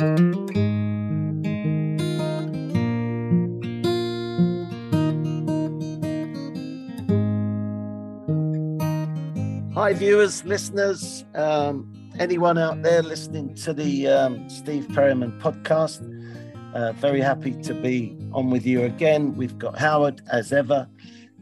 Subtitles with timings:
[0.00, 0.06] Hi,
[9.92, 16.00] viewers, listeners, um, anyone out there listening to the um, Steve Perryman podcast.
[16.74, 19.36] Uh, very happy to be on with you again.
[19.36, 20.88] We've got Howard as ever,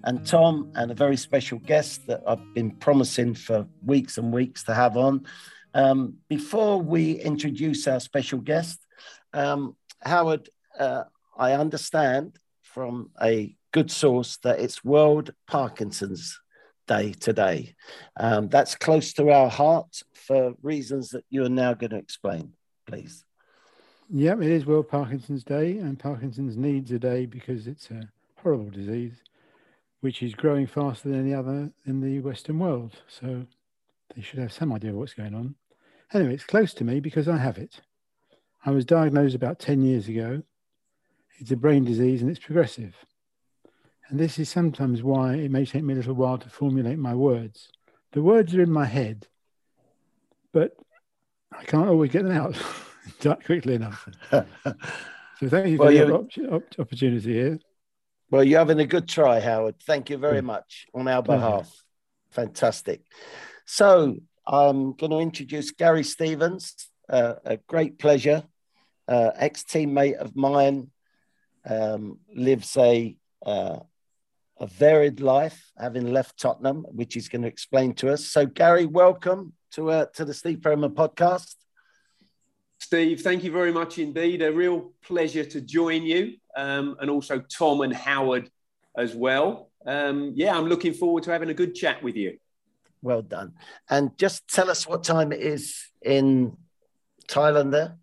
[0.03, 4.65] and Tom, and a very special guest that I've been promising for weeks and weeks
[4.65, 5.25] to have on.
[5.79, 8.85] Um, before we introduce our special guest,
[9.33, 11.05] um, Howard, uh,
[11.37, 16.41] I understand from a good source that it's World Parkinson's
[16.89, 17.77] Day today.
[18.17, 22.55] Um, that's close to our heart for reasons that you are now going to explain,
[22.85, 23.25] please.
[24.11, 28.03] Yep, it is World Parkinson's Day, and Parkinson's needs a day because it's a
[28.43, 29.23] horrible disease
[30.01, 32.95] which is growing faster than any other in the Western world.
[33.07, 33.47] So
[34.17, 35.55] they should have some idea of what's going on.
[36.13, 37.81] Anyway, it's close to me because I have it.
[38.65, 40.43] I was diagnosed about 10 years ago.
[41.39, 42.97] It's a brain disease and it's progressive.
[44.09, 47.15] And this is sometimes why it may take me a little while to formulate my
[47.15, 47.69] words.
[48.13, 49.27] The words are in my head,
[50.53, 50.73] but
[51.53, 52.57] I can't always get them out
[53.45, 54.09] quickly enough.
[54.31, 54.47] so
[55.49, 57.59] thank you for well, the op- op- opportunity here.
[58.31, 59.77] Well, you're having a good try, Howard.
[59.81, 61.71] Thank you very much on our behalf.
[62.31, 63.03] Fantastic.
[63.65, 64.17] So
[64.49, 68.45] I'm going to introduce Gary Stevens, uh, a great pleasure,
[69.07, 70.91] uh, ex teammate of mine,
[71.69, 73.15] um, lives a
[73.45, 73.81] uh,
[74.61, 78.25] a varied life, having left Tottenham, which he's going to explain to us.
[78.25, 81.55] So, Gary, welcome to uh, to the Steve Perryman podcast.
[82.79, 84.41] Steve, thank you very much indeed.
[84.41, 88.51] A real pleasure to join you, um, and also Tom and Howard
[88.97, 89.71] as well.
[89.85, 92.39] Um, yeah, I'm looking forward to having a good chat with you.
[93.03, 93.55] Well done.
[93.89, 96.57] And just tell us what time it is in
[97.29, 97.97] Thailand there.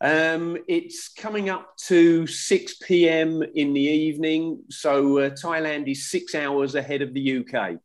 [0.00, 3.42] Um, it's coming up to 6 p.m.
[3.54, 4.62] in the evening.
[4.68, 7.76] So uh, Thailand is six hours ahead of the UK.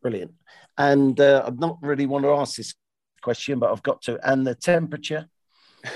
[0.00, 0.32] Brilliant.
[0.78, 2.74] And uh, I'm not really want to ask this
[3.20, 4.18] question, but I've got to.
[4.28, 5.28] And the temperature?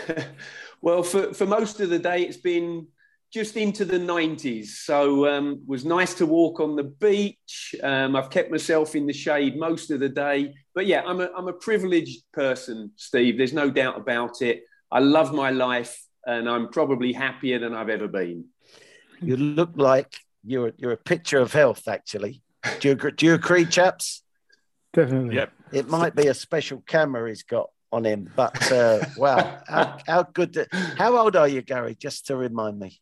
[0.82, 2.88] well, for, for most of the day, it's been
[3.34, 4.66] just into the 90s.
[4.66, 7.74] So um, was nice to walk on the beach.
[7.82, 10.54] Um, I've kept myself in the shade most of the day.
[10.72, 13.36] But yeah, I'm a, I'm a privileged person, Steve.
[13.36, 14.62] There's no doubt about it.
[14.92, 18.44] I love my life and I'm probably happier than I've ever been.
[19.20, 22.40] You look like you're you're a picture of health, actually.
[22.78, 24.22] Do you, do you agree, chaps?
[24.92, 25.34] Definitely.
[25.34, 25.52] Yep.
[25.72, 30.22] It might be a special camera he's got on him, but uh, wow, how, how
[30.22, 30.52] good!
[30.54, 31.96] To, how old are you, Gary?
[31.98, 33.00] Just to remind me.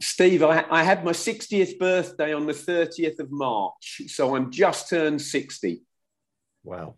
[0.00, 4.88] Steve, I, I had my 60th birthday on the 30th of March, so I'm just
[4.88, 5.82] turned 60.
[6.64, 6.94] Wow,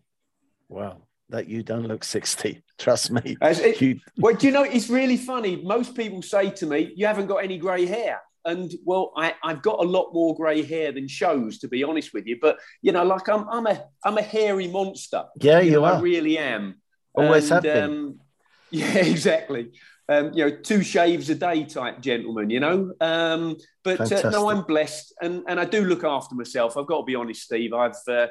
[0.69, 1.01] wow
[1.33, 2.63] that you don't look 60.
[2.77, 3.35] Trust me.
[3.41, 3.99] It, you...
[4.17, 5.57] Well, do you know, it's really funny.
[5.57, 8.21] Most people say to me, You haven't got any grey hair.
[8.45, 12.13] And well, I, have got a lot more grey hair than shows, to be honest
[12.13, 12.37] with you.
[12.41, 15.23] But you know, like I'm, I'm a, I'm a hairy monster.
[15.39, 15.93] Yeah, you, you know, are.
[15.93, 16.81] I really am.
[17.13, 17.89] Always and, have been.
[17.89, 18.19] Um,
[18.71, 19.71] yeah, exactly.
[20.09, 22.49] Um, you know, two shaves a day type gentleman.
[22.49, 26.77] You know, um, but uh, no, I'm blessed, and and I do look after myself.
[26.77, 27.73] I've got to be honest, Steve.
[27.73, 28.27] I've uh,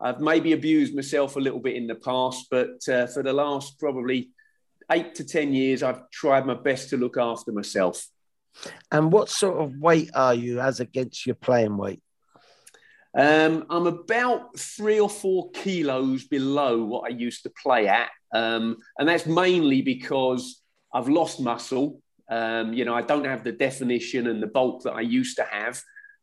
[0.00, 3.78] I've maybe abused myself a little bit in the past, but uh, for the last
[3.78, 4.30] probably
[4.90, 8.06] eight to 10 years, I've tried my best to look after myself.
[8.90, 12.00] And what sort of weight are you as against your playing weight?
[13.16, 18.10] Um, I'm about three or four kilos below what I used to play at.
[18.34, 20.60] Um, and that's mainly because
[20.96, 22.00] I've lost muscle.
[22.28, 25.44] Um, you know, I don't have the definition and the bulk that I used to
[25.44, 25.80] have.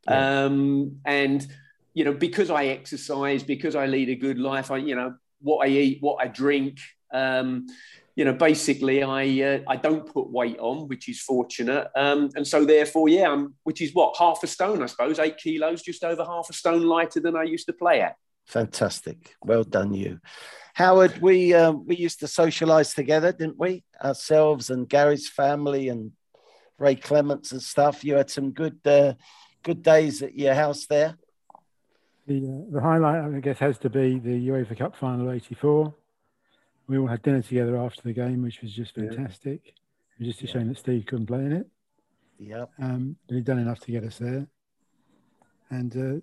[0.08, 0.46] Yeah.
[0.46, 1.46] Um, and
[1.94, 5.66] you know, because I exercise, because I lead a good life, I, you know, what
[5.66, 6.80] I eat, what I drink,
[7.14, 7.68] um,
[8.16, 12.48] you know, basically I uh, I don't put weight on, which is fortunate, um, and
[12.48, 16.04] so therefore, yeah, I'm, which is what half a stone, I suppose, eight kilos, just
[16.04, 18.16] over half a stone lighter than I used to play at.
[18.46, 20.20] Fantastic, well done, you,
[20.74, 21.22] Howard.
[21.22, 23.84] We uh, we used to socialise together, didn't we?
[24.04, 26.12] Ourselves and Gary's family and
[26.78, 28.04] Ray Clemence and stuff.
[28.04, 29.14] You had some good uh,
[29.64, 31.18] good days at your house there.
[32.28, 35.94] The, uh, the highlight, I guess, has to be the UEFA Cup final '84.
[36.88, 39.62] We all had dinner together after the game, which was just fantastic.
[39.66, 39.72] Yeah.
[40.20, 40.54] It was just a yeah.
[40.54, 41.68] shame that Steve couldn't play in it.
[42.38, 42.66] Yeah.
[42.82, 44.48] Um, but he'd done enough to get us there.
[45.70, 46.22] And uh,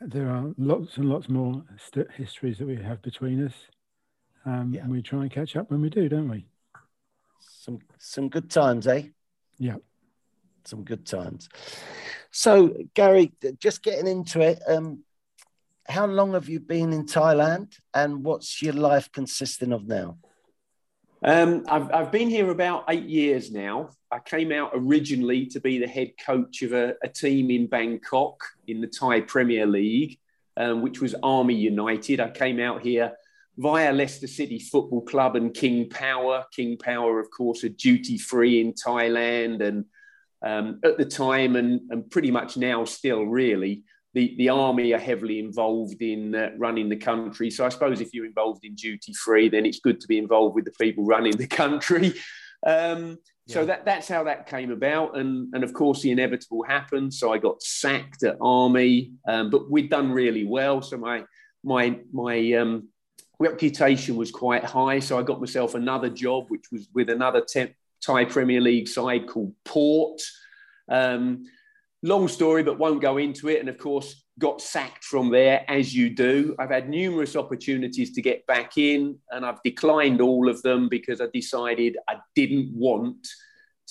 [0.00, 3.54] there are lots and lots more st- histories that we have between us.
[4.46, 4.82] Um, yeah.
[4.82, 6.46] And we try and catch up when we do, don't we?
[7.40, 9.08] Some some good times, eh?
[9.58, 9.76] Yeah.
[10.64, 11.48] Some good times.
[12.30, 15.04] So, Gary, just getting into it, um,
[15.88, 20.18] how long have you been in Thailand and what's your life consisting of now?
[21.22, 23.90] Um, I've, I've been here about eight years now.
[24.10, 28.42] I came out originally to be the head coach of a, a team in Bangkok
[28.66, 30.18] in the Thai Premier League,
[30.56, 32.20] um, which was Army United.
[32.20, 33.12] I came out here
[33.58, 36.46] via Leicester City Football Club and King Power.
[36.54, 39.62] King Power, of course, a duty free in Thailand.
[39.62, 39.84] And
[40.42, 43.84] um, at the time, and, and pretty much now still, really,
[44.14, 47.50] the, the army are heavily involved in uh, running the country.
[47.50, 50.54] So I suppose if you're involved in duty free, then it's good to be involved
[50.54, 52.14] with the people running the country.
[52.66, 53.16] Um,
[53.46, 53.54] yeah.
[53.54, 55.16] So that, that's how that came about.
[55.16, 57.14] And, and of course, the inevitable happened.
[57.14, 60.82] So I got sacked at army, um, but we'd done really well.
[60.82, 61.24] So my,
[61.64, 62.88] my, my um,
[63.38, 64.98] reputation was quite high.
[64.98, 67.72] So I got myself another job, which was with another temp,
[68.04, 70.20] Thai Premier League side called Port.
[72.02, 73.60] Long story, but won't go into it.
[73.60, 76.56] And of course, got sacked from there, as you do.
[76.58, 81.20] I've had numerous opportunities to get back in, and I've declined all of them because
[81.20, 83.28] I decided I didn't want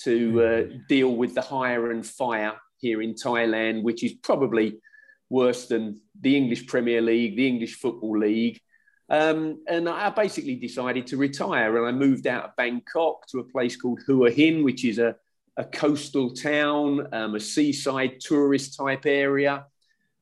[0.02, 4.80] to uh, deal with the hire and fire here in Thailand, which is probably
[5.28, 8.60] worse than the English Premier League, the English Football League.
[9.08, 13.44] Um, and I basically decided to retire, and I moved out of Bangkok to a
[13.44, 15.16] place called Hua Hin, which is a
[15.60, 19.66] a coastal town, um, a seaside tourist type area,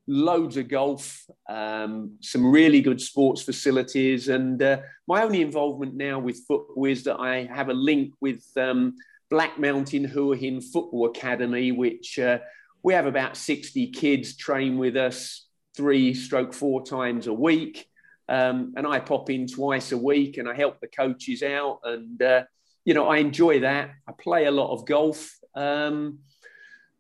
[0.08, 4.29] loads of golf, um, some really good sports facilities.
[4.29, 8.43] And uh, my only involvement now with football is that I have a link with
[8.56, 8.96] um,
[9.31, 12.38] Black Mountain Hua Hin Football Academy, which uh,
[12.82, 15.46] we have about 60 kids train with us
[15.76, 17.88] three stroke four times a week.
[18.29, 21.79] Um, and I pop in twice a week and I help the coaches out.
[21.85, 22.43] And uh,
[22.88, 23.90] you know, I enjoy that.
[24.08, 25.38] I play a lot of golf.
[25.55, 26.20] Um,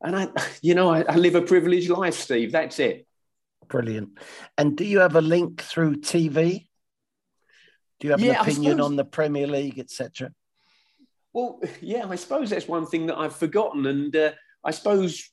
[0.02, 0.28] and I,
[0.60, 2.52] you know, I, I live a privileged life, Steve.
[2.52, 3.06] That's it.
[3.68, 4.10] Brilliant.
[4.58, 6.66] And do you have a link through TV?
[8.00, 10.30] Do you have yeah, an opinion suppose, on the Premier League, etc.?
[11.32, 13.86] Well, yeah, I suppose that's one thing that I've forgotten.
[13.86, 14.32] And uh,
[14.62, 15.30] I suppose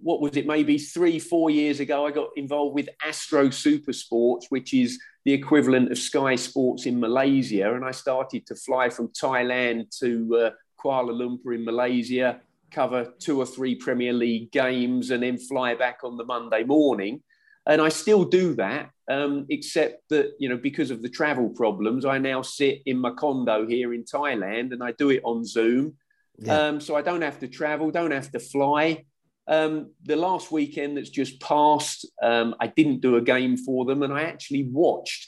[0.00, 0.46] what was it?
[0.46, 5.34] Maybe three, four years ago, I got involved with Astro Super Sports, which is the
[5.34, 7.74] equivalent of Sky Sports in Malaysia.
[7.74, 10.50] And I started to fly from Thailand to uh,
[10.82, 12.40] Kuala Lumpur in Malaysia,
[12.70, 17.22] cover two or three Premier League games, and then fly back on the Monday morning.
[17.66, 22.06] And I still do that, um, except that, you know, because of the travel problems,
[22.06, 25.98] I now sit in my condo here in Thailand and I do it on Zoom.
[26.38, 26.58] Yeah.
[26.58, 29.04] Um, so I don't have to travel, don't have to fly.
[29.48, 34.02] Um, the last weekend that's just passed, um, I didn't do a game for them,
[34.02, 35.26] and I actually watched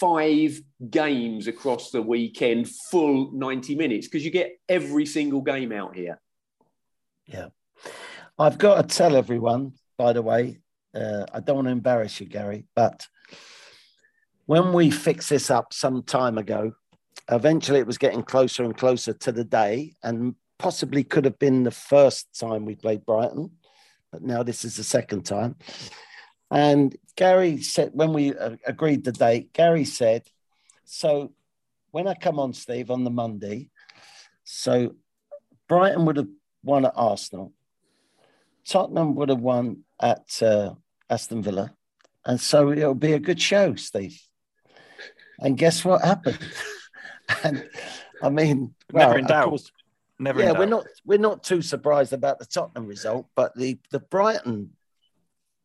[0.00, 5.96] five games across the weekend, full 90 minutes, because you get every single game out
[5.96, 6.20] here.
[7.26, 7.48] Yeah.
[8.38, 10.58] I've got to tell everyone, by the way,
[10.94, 13.06] uh, I don't want to embarrass you, Gary, but
[14.46, 16.72] when we fixed this up some time ago,
[17.30, 20.34] eventually it was getting closer and closer to the day, and
[20.64, 23.50] possibly could have been the first time we played Brighton,
[24.10, 25.56] but now this is the second time.
[26.50, 30.22] And Gary said, when we uh, agreed the date, Gary said,
[30.86, 31.34] So
[31.90, 33.68] when I come on, Steve, on the Monday,
[34.44, 34.94] so
[35.68, 36.30] Brighton would have
[36.62, 37.52] won at Arsenal,
[38.66, 40.72] Tottenham would have won at uh,
[41.10, 41.74] Aston Villa.
[42.24, 44.18] And so it'll be a good show, Steve.
[45.40, 46.38] And guess what happened?
[47.44, 47.68] and
[48.22, 49.50] I mean, well, never in doubt.
[49.50, 49.70] Course,
[50.18, 50.40] Never.
[50.40, 54.70] Yeah, we're not we're not too surprised about the Tottenham result, but the the Brighton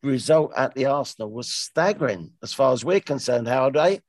[0.02, 3.46] result at the Arsenal was staggering as far as we're concerned.
[3.46, 4.00] How they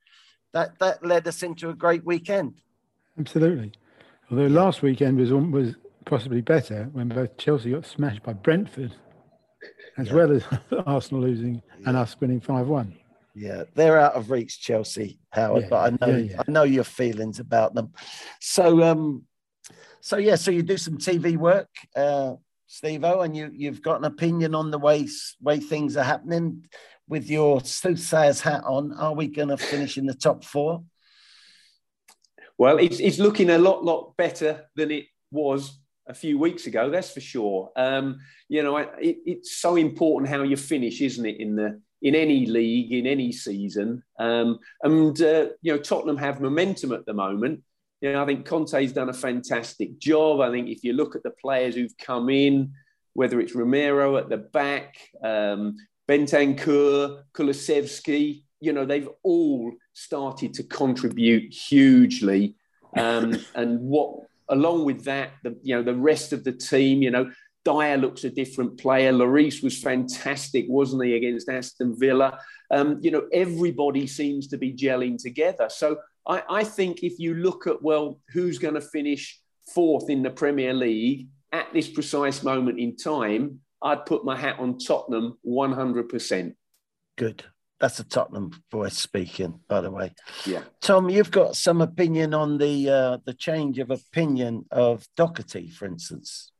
[0.52, 2.54] that that led us into a great weekend.
[3.18, 3.72] Absolutely.
[4.30, 8.94] Although last weekend was was possibly better when both Chelsea got smashed by Brentford,
[9.98, 10.14] as yeah.
[10.14, 10.44] well as
[10.86, 11.88] Arsenal losing yeah.
[11.88, 12.96] and us winning five one.
[13.34, 15.62] Yeah, they're out of reach, Chelsea, Howard.
[15.62, 17.92] Yeah, but I know I know your feelings about them.
[18.40, 19.24] So um,
[20.02, 22.34] so yeah, so you do some TV work, uh,
[22.66, 25.08] Steve O, and you you've got an opinion on the way
[25.40, 26.66] way things are happening.
[27.08, 30.82] With your soothsayer's hat on, are we going to finish in the top four?
[32.58, 35.78] Well, it's, it's looking a lot lot better than it was
[36.08, 36.90] a few weeks ago.
[36.90, 37.70] That's for sure.
[37.76, 38.18] Um,
[38.48, 42.46] you know, it, it's so important how you finish, isn't it, in the in any
[42.46, 44.02] league, in any season.
[44.18, 47.62] Um, and uh, you know, Tottenham have momentum at the moment.
[48.02, 50.40] You know, I think Conte's done a fantastic job.
[50.40, 52.72] I think if you look at the players who've come in,
[53.12, 55.76] whether it's Romero at the back, um,
[56.08, 62.56] Bentancur, Kulusevski, you know, they've all started to contribute hugely.
[62.96, 67.12] Um, and what, along with that, the you know the rest of the team, you
[67.12, 67.30] know,
[67.64, 69.12] Dier looks a different player.
[69.12, 72.36] Lloris was fantastic, wasn't he, against Aston Villa?
[72.72, 75.68] Um, you know, everybody seems to be gelling together.
[75.68, 79.40] So I, I think if you look at, well, who's going to finish
[79.74, 84.56] fourth in the Premier League at this precise moment in time, I'd put my hat
[84.58, 86.54] on Tottenham 100%.
[87.16, 87.44] Good.
[87.80, 90.14] That's a Tottenham voice speaking, by the way.
[90.46, 90.62] Yeah.
[90.80, 95.86] Tom, you've got some opinion on the uh, the change of opinion of Doherty, for
[95.86, 96.51] instance.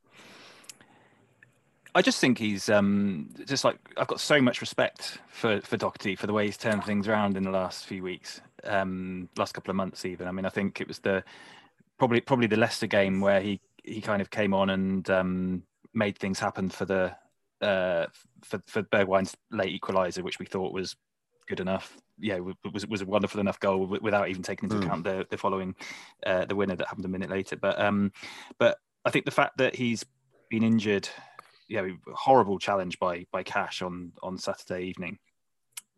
[1.95, 6.17] I just think he's um, just like I've got so much respect for for Doherty
[6.17, 9.71] for the way he's turned things around in the last few weeks, um, last couple
[9.71, 10.27] of months even.
[10.27, 11.23] I mean, I think it was the
[11.99, 16.19] probably probably the Leicester game where he he kind of came on and um, made
[16.19, 17.15] things happen for the
[17.61, 18.07] uh,
[18.43, 20.97] for for Bergwijn's late equaliser, which we thought was
[21.47, 21.97] good enough.
[22.19, 22.39] Yeah,
[22.73, 24.87] was was a wonderful enough goal without even taking into mm.
[24.87, 25.75] account the the following
[26.25, 27.57] uh, the winner that happened a minute later.
[27.57, 28.13] But um,
[28.59, 30.05] but I think the fact that he's
[30.51, 31.09] been injured,
[31.69, 35.19] yeah, horrible challenge by by Cash on on Saturday evening.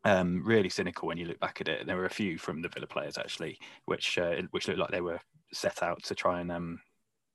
[0.06, 1.87] Um, really cynical when you look back at it.
[1.87, 5.00] There were a few from the Villa players actually, which uh, which looked like they
[5.00, 5.21] were
[5.52, 6.80] set out to try and um,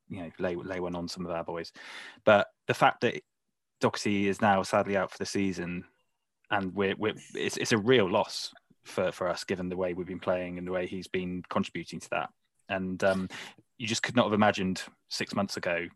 [0.10, 1.72] you know lay lay one on some of our boys.
[2.26, 3.22] But the fact that
[3.82, 5.86] Doxy is now sadly out for the season
[6.52, 10.08] and we're, we're it's, it's a real loss for, for us given the way we've
[10.08, 12.30] been playing and the way he's been contributing to that.
[12.68, 13.30] And um,
[13.78, 15.88] you just could not have imagined six months ago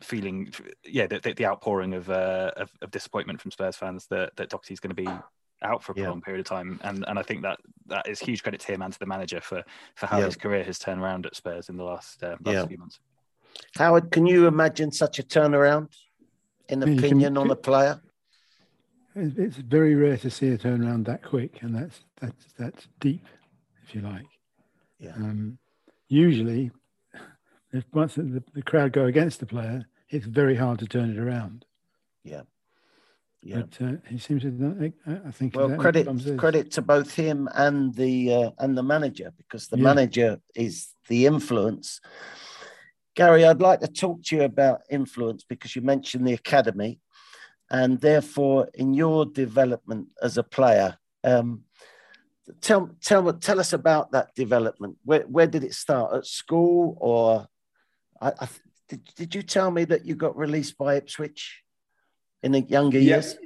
[0.00, 0.52] feeling,
[0.84, 4.50] yeah, the, the, the outpouring of, uh, of, of disappointment from Spurs fans that that
[4.50, 5.08] Doxy's going to be
[5.62, 6.08] out for a yeah.
[6.08, 8.82] long period of time, and and I think that that is huge credit to him
[8.82, 9.62] and to the manager for
[9.94, 10.26] for how yeah.
[10.26, 12.66] his career has turned around at Spurs in the last, uh, last yeah.
[12.66, 13.00] few months.
[13.76, 15.88] Howard, can you imagine such a turnaround
[16.68, 18.00] in opinion can, on a player?
[19.14, 23.26] It's very rare to see a turnaround that quick, and that's that's that's deep,
[23.84, 24.26] if you like.
[24.98, 25.14] Yeah.
[25.16, 25.58] Um,
[26.08, 26.70] usually,
[27.72, 31.18] if once the, the crowd go against the player, it's very hard to turn it
[31.18, 31.64] around.
[32.24, 32.42] Yeah.
[33.42, 33.62] Yeah.
[33.62, 34.92] But uh, he seems to.
[35.06, 35.56] I think.
[35.56, 39.82] Well, credit credit to both him and the uh, and the manager because the yeah.
[39.82, 42.00] manager is the influence.
[43.14, 47.00] Gary, I'd like to talk to you about influence because you mentioned the academy
[47.70, 51.62] and therefore in your development as a player um,
[52.60, 57.46] tell tell tell us about that development where, where did it start at school or
[58.20, 58.48] I, I,
[58.88, 61.62] did, did you tell me that you got released by ipswich
[62.42, 63.36] in the younger years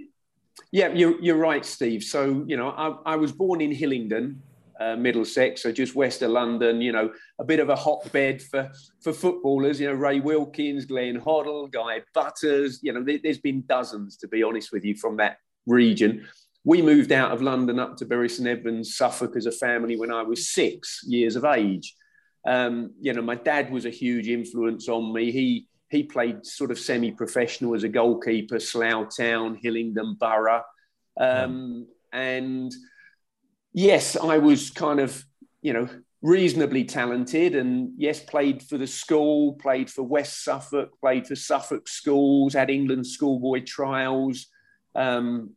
[0.72, 4.42] yeah you're, you're right steve so you know I, I was born in hillingdon
[4.80, 6.80] uh, Middlesex, so just west of London.
[6.80, 9.80] You know, a bit of a hotbed for for footballers.
[9.80, 12.80] You know, Ray Wilkins, Glenn Hoddle, Guy Butters.
[12.82, 16.26] You know, there, has been dozens, to be honest with you, from that region.
[16.64, 20.10] We moved out of London up to Bury St Edmunds, Suffolk, as a family when
[20.10, 21.94] I was six years of age.
[22.46, 25.30] Um, you know, my dad was a huge influence on me.
[25.30, 30.62] He he played sort of semi-professional as a goalkeeper, Slough Town, Hillingdon Borough,
[31.20, 32.72] um, and
[33.72, 35.24] yes, I was kind of,
[35.62, 35.88] you know,
[36.22, 41.86] reasonably talented and yes, played for the school, played for West Suffolk, played for Suffolk
[41.86, 44.46] schools, had England schoolboy trials.
[44.94, 45.50] Um,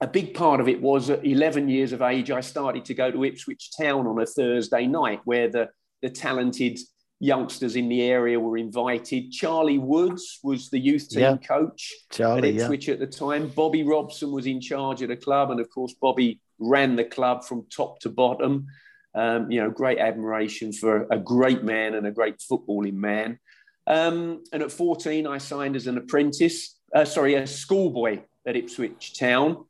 [0.00, 3.10] a big part of it was at 11 years of age, I started to go
[3.10, 5.68] to Ipswich Town on a Thursday night where the,
[6.02, 6.78] the talented
[7.20, 9.32] youngsters in the area were invited.
[9.32, 11.36] Charlie Woods was the youth team yeah.
[11.36, 12.94] coach Charlie, at Ipswich yeah.
[12.94, 13.48] at the time.
[13.48, 15.50] Bobby Robson was in charge of the club.
[15.50, 18.66] And of course, Bobby ran the club from top to bottom.
[19.14, 23.38] Um, you know, great admiration for a great man and a great footballing man.
[23.86, 29.18] Um, and at 14, I signed as an apprentice, uh, sorry, a schoolboy at Ipswich
[29.18, 29.64] Town,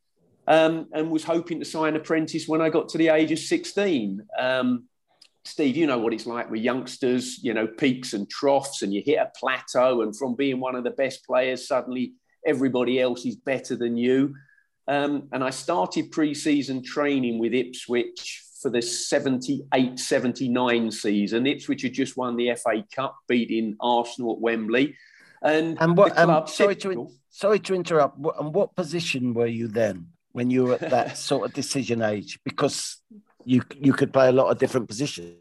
[0.49, 4.27] um, and was hoping to sign apprentice when I got to the age of 16.
[4.39, 4.88] Um,
[5.49, 9.03] Steve, you know what it's like with youngsters, you know, peaks and troughs, and you
[9.05, 12.13] hit a plateau, and from being one of the best players, suddenly
[12.47, 14.35] everybody else is better than you.
[14.87, 21.47] Um, and I started pre season training with Ipswich for the 78 79 season.
[21.47, 24.97] Ipswich had just won the FA Cup, beating Arsenal at Wembley.
[25.43, 28.19] And, and what, um, sorry, to, sorry to interrupt.
[28.39, 32.39] And what position were you then when you were at that sort of decision age?
[32.45, 32.99] Because
[33.49, 35.33] you, you could play a lot of different positions.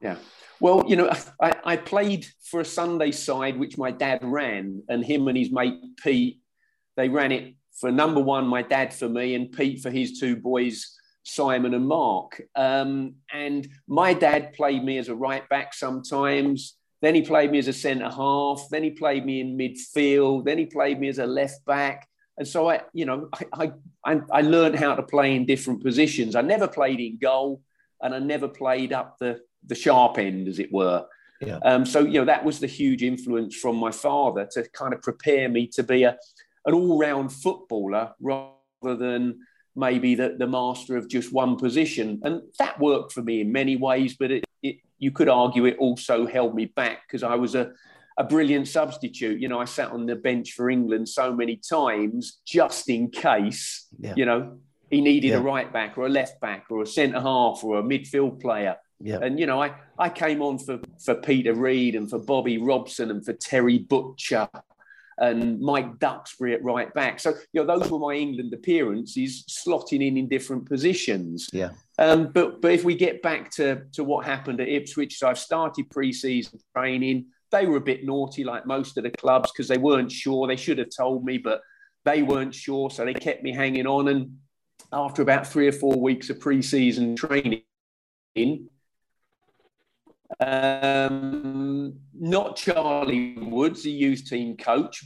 [0.00, 0.16] Yeah.
[0.60, 5.04] Well, you know, I, I played for a Sunday side which my dad ran, and
[5.04, 6.40] him and his mate Pete,
[6.96, 10.34] they ran it for number one, my dad for me, and Pete for his two
[10.34, 12.42] boys, Simon and Mark.
[12.56, 16.74] Um, and my dad played me as a right back sometimes.
[17.00, 18.62] Then he played me as a centre half.
[18.70, 20.44] Then he played me in midfield.
[20.44, 22.08] Then he played me as a left back.
[22.38, 23.72] And so I, you know, I,
[24.04, 26.36] I, I learned how to play in different positions.
[26.36, 27.60] I never played in goal,
[28.00, 31.04] and I never played up the the sharp end, as it were.
[31.40, 31.58] Yeah.
[31.64, 35.02] Um, so you know that was the huge influence from my father to kind of
[35.02, 36.16] prepare me to be a,
[36.64, 39.40] an all round footballer rather than
[39.74, 42.20] maybe the, the master of just one position.
[42.24, 45.76] And that worked for me in many ways, but it, it you could argue it
[45.78, 47.72] also held me back because I was a,
[48.18, 49.40] a brilliant substitute.
[49.40, 53.86] You know, I sat on the bench for England so many times just in case,
[53.98, 54.14] yeah.
[54.16, 54.58] you know,
[54.90, 55.36] he needed yeah.
[55.36, 58.76] a right back or a left back or a centre half or a midfield player.
[59.00, 59.20] Yeah.
[59.22, 63.12] And, you know, I, I came on for, for Peter Reid and for Bobby Robson
[63.12, 64.48] and for Terry Butcher
[65.18, 67.20] and Mike Duxbury at right back.
[67.20, 71.48] So, you know, those were my England appearances, slotting in in different positions.
[71.52, 71.70] Yeah.
[71.98, 75.38] Um, but but if we get back to, to what happened at Ipswich, so I've
[75.38, 77.26] started pre-season training.
[77.50, 80.46] They were a bit naughty, like most of the clubs, because they weren't sure.
[80.46, 81.62] They should have told me, but
[82.04, 84.08] they weren't sure, so they kept me hanging on.
[84.08, 84.38] And
[84.92, 87.62] after about three or four weeks of pre-season training,
[90.40, 95.04] um, not Charlie Woods, the youth team coach.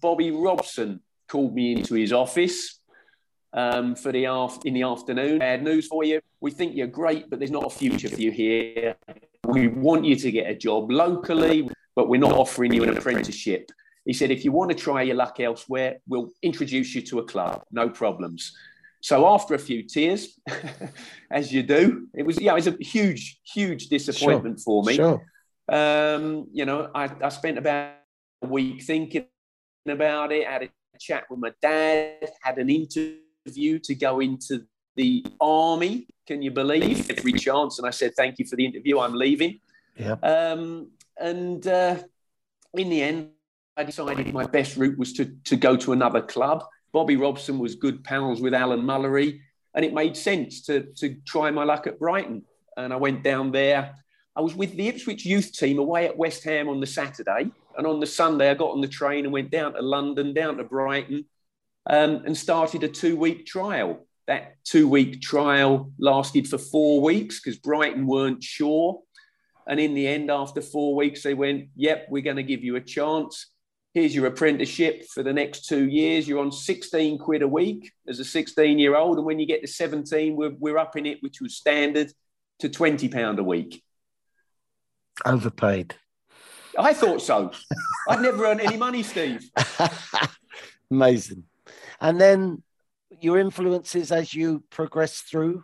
[0.00, 2.80] Bobby Robson called me into his office
[3.52, 4.24] um, for the
[4.64, 5.38] in the afternoon.
[5.38, 6.20] Bad news for you.
[6.40, 8.96] We think you're great, but there's not a future for you here.
[9.48, 13.70] We want you to get a job locally, but we're not offering you an apprenticeship.
[14.04, 17.24] He said, if you want to try your luck elsewhere, we'll introduce you to a
[17.24, 17.64] club.
[17.72, 18.54] No problems.
[19.00, 20.38] So after a few tears,
[21.30, 24.64] as you do, it was yeah, it was a huge, huge disappointment sure.
[24.64, 24.96] for me.
[24.96, 25.22] Sure.
[25.70, 27.94] Um, you know, I, I spent about
[28.42, 29.26] a week thinking
[29.88, 30.46] about it.
[30.46, 30.68] Had a
[31.00, 32.28] chat with my dad.
[32.42, 36.06] Had an interview to go into the army.
[36.28, 37.08] Can you believe?
[37.08, 38.98] Every chance, and I said thank you for the interview.
[38.98, 39.60] I'm leaving.
[39.96, 40.16] Yeah.
[40.22, 41.96] Um, and uh,
[42.74, 43.30] in the end,
[43.78, 46.64] I decided my best route was to to go to another club.
[46.92, 49.40] Bobby Robson was good pals with Alan Mullery,
[49.74, 52.42] and it made sense to, to try my luck at Brighton.
[52.76, 53.94] And I went down there.
[54.36, 57.50] I was with the Ipswich youth team away at West Ham on the Saturday.
[57.76, 60.58] And on the Sunday, I got on the train and went down to London, down
[60.58, 61.24] to Brighton,
[61.86, 64.04] um, and started a two week trial.
[64.28, 69.00] That two week trial lasted for four weeks because Brighton weren't sure.
[69.66, 72.76] And in the end, after four weeks, they went, Yep, we're going to give you
[72.76, 73.46] a chance
[73.94, 76.28] here's your apprenticeship for the next two years.
[76.28, 79.16] You're on 16 quid a week as a 16 year old.
[79.16, 82.12] And when you get to 17, we're, we're up in it, which was standard,
[82.60, 83.82] to 20 pound a week.
[85.24, 85.94] Overpaid.
[86.78, 87.50] I thought so.
[88.08, 89.50] I'd never earned any money, Steve.
[90.90, 91.44] Amazing.
[92.00, 92.62] And then
[93.20, 95.62] your influences as you progress through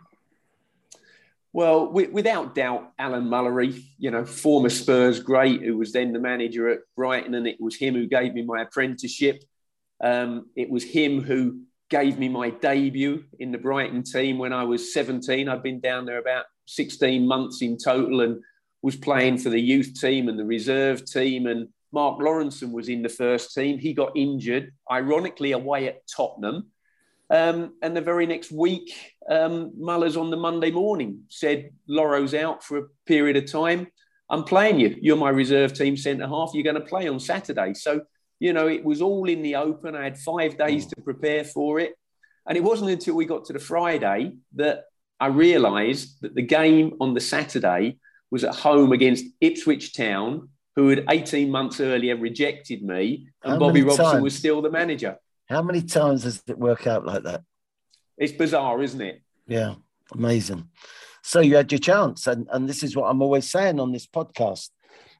[1.55, 6.67] well, without doubt, Alan Mullery, you know, former Spurs great, who was then the manager
[6.67, 9.41] at Brighton, and it was him who gave me my apprenticeship.
[10.03, 14.65] Um, it was him who gave me my debut in the Brighton team when I
[14.65, 15.47] was 17.
[15.47, 18.41] I'd been down there about 16 months in total and
[18.81, 21.47] was playing for the youth team and the reserve team.
[21.47, 23.79] And Mark Lawrenson was in the first team.
[23.79, 26.71] He got injured, ironically, away at Tottenham.
[27.29, 28.93] Um, and the very next week,
[29.29, 33.87] um, Mullers on the Monday morning said, Lawro's out for a period of time.
[34.29, 34.95] I'm playing you.
[35.01, 36.51] You're my reserve team centre half.
[36.53, 37.73] You're going to play on Saturday.
[37.73, 38.01] So,
[38.39, 39.95] you know, it was all in the open.
[39.95, 41.93] I had five days to prepare for it.
[42.47, 44.83] And it wasn't until we got to the Friday that
[45.19, 47.97] I realised that the game on the Saturday
[48.29, 53.59] was at home against Ipswich Town, who had 18 months earlier rejected me, and How
[53.59, 54.23] Bobby Robson times?
[54.23, 55.17] was still the manager.
[55.49, 57.43] How many times does it work out like that?
[58.17, 59.21] It's bizarre, isn't it?
[59.47, 59.75] Yeah,
[60.13, 60.69] amazing.
[61.21, 64.07] So you had your chance, and and this is what I'm always saying on this
[64.07, 64.69] podcast.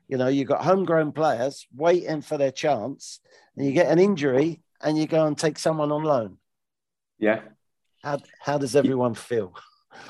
[0.08, 3.20] You know, you've got homegrown players waiting for their chance,
[3.56, 6.38] and you get an injury, and you go and take someone on loan.
[7.20, 7.42] Yeah.
[8.04, 9.56] How how does everyone feel?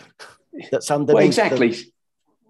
[0.71, 1.15] That's underneath.
[1.15, 1.69] Well, exactly.
[1.69, 1.85] The,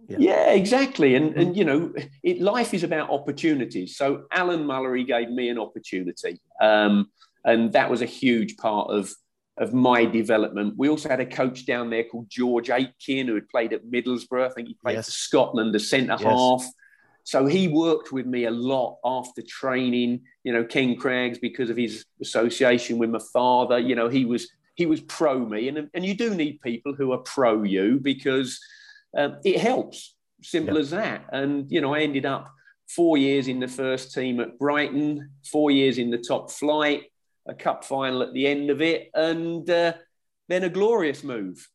[0.07, 0.17] yeah.
[0.19, 0.51] yeah.
[0.53, 1.15] exactly.
[1.15, 3.95] And and you know, it, life is about opportunities.
[3.95, 6.39] So Alan Mullery gave me an opportunity.
[6.61, 7.09] Um,
[7.45, 9.13] and that was a huge part of
[9.57, 10.73] of my development.
[10.75, 14.45] We also had a coach down there called George Aitken who had played at Middlesbrough.
[14.45, 15.05] I think he played yes.
[15.05, 16.23] for Scotland as centre yes.
[16.23, 16.65] half.
[17.23, 20.23] So he worked with me a lot after training.
[20.43, 23.79] You know, Ken Craggs because of his association with my father.
[23.79, 27.13] You know, he was he was pro me, and and you do need people who
[27.13, 28.59] are pro you because
[29.17, 30.15] um, it helps.
[30.43, 31.25] Simple as that.
[31.31, 32.51] And you know, I ended up
[32.89, 37.05] four years in the first team at Brighton, four years in the top flight
[37.47, 39.93] a cup final at the end of it, and uh,
[40.47, 41.69] then a glorious move.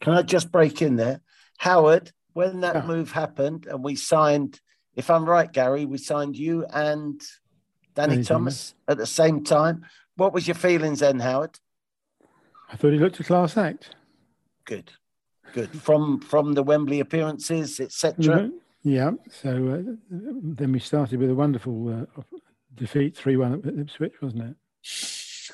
[0.00, 1.20] Can I just break in there,
[1.58, 2.12] Howard?
[2.32, 2.86] When that yeah.
[2.86, 4.60] move happened, and we signed,
[4.94, 7.18] if I'm right, Gary, we signed you and
[7.94, 9.86] Danny, Danny Thomas, Thomas at the same time.
[10.16, 11.58] What was your feelings then, Howard?
[12.70, 13.94] I thought he looked a class act.
[14.66, 14.92] Good,
[15.54, 15.70] good.
[15.70, 18.50] From from the Wembley appearances, etc.
[18.82, 19.12] Yeah.
[19.30, 22.22] So uh, then we started with a wonderful uh,
[22.74, 24.56] defeat, three one at Ipswich, wasn't it?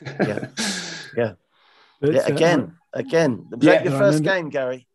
[0.02, 0.46] Yeah,
[1.16, 1.32] yeah.
[2.00, 3.46] But, Yeah, uh, again, again.
[3.50, 4.86] Was Yeah, that your first game, Gary?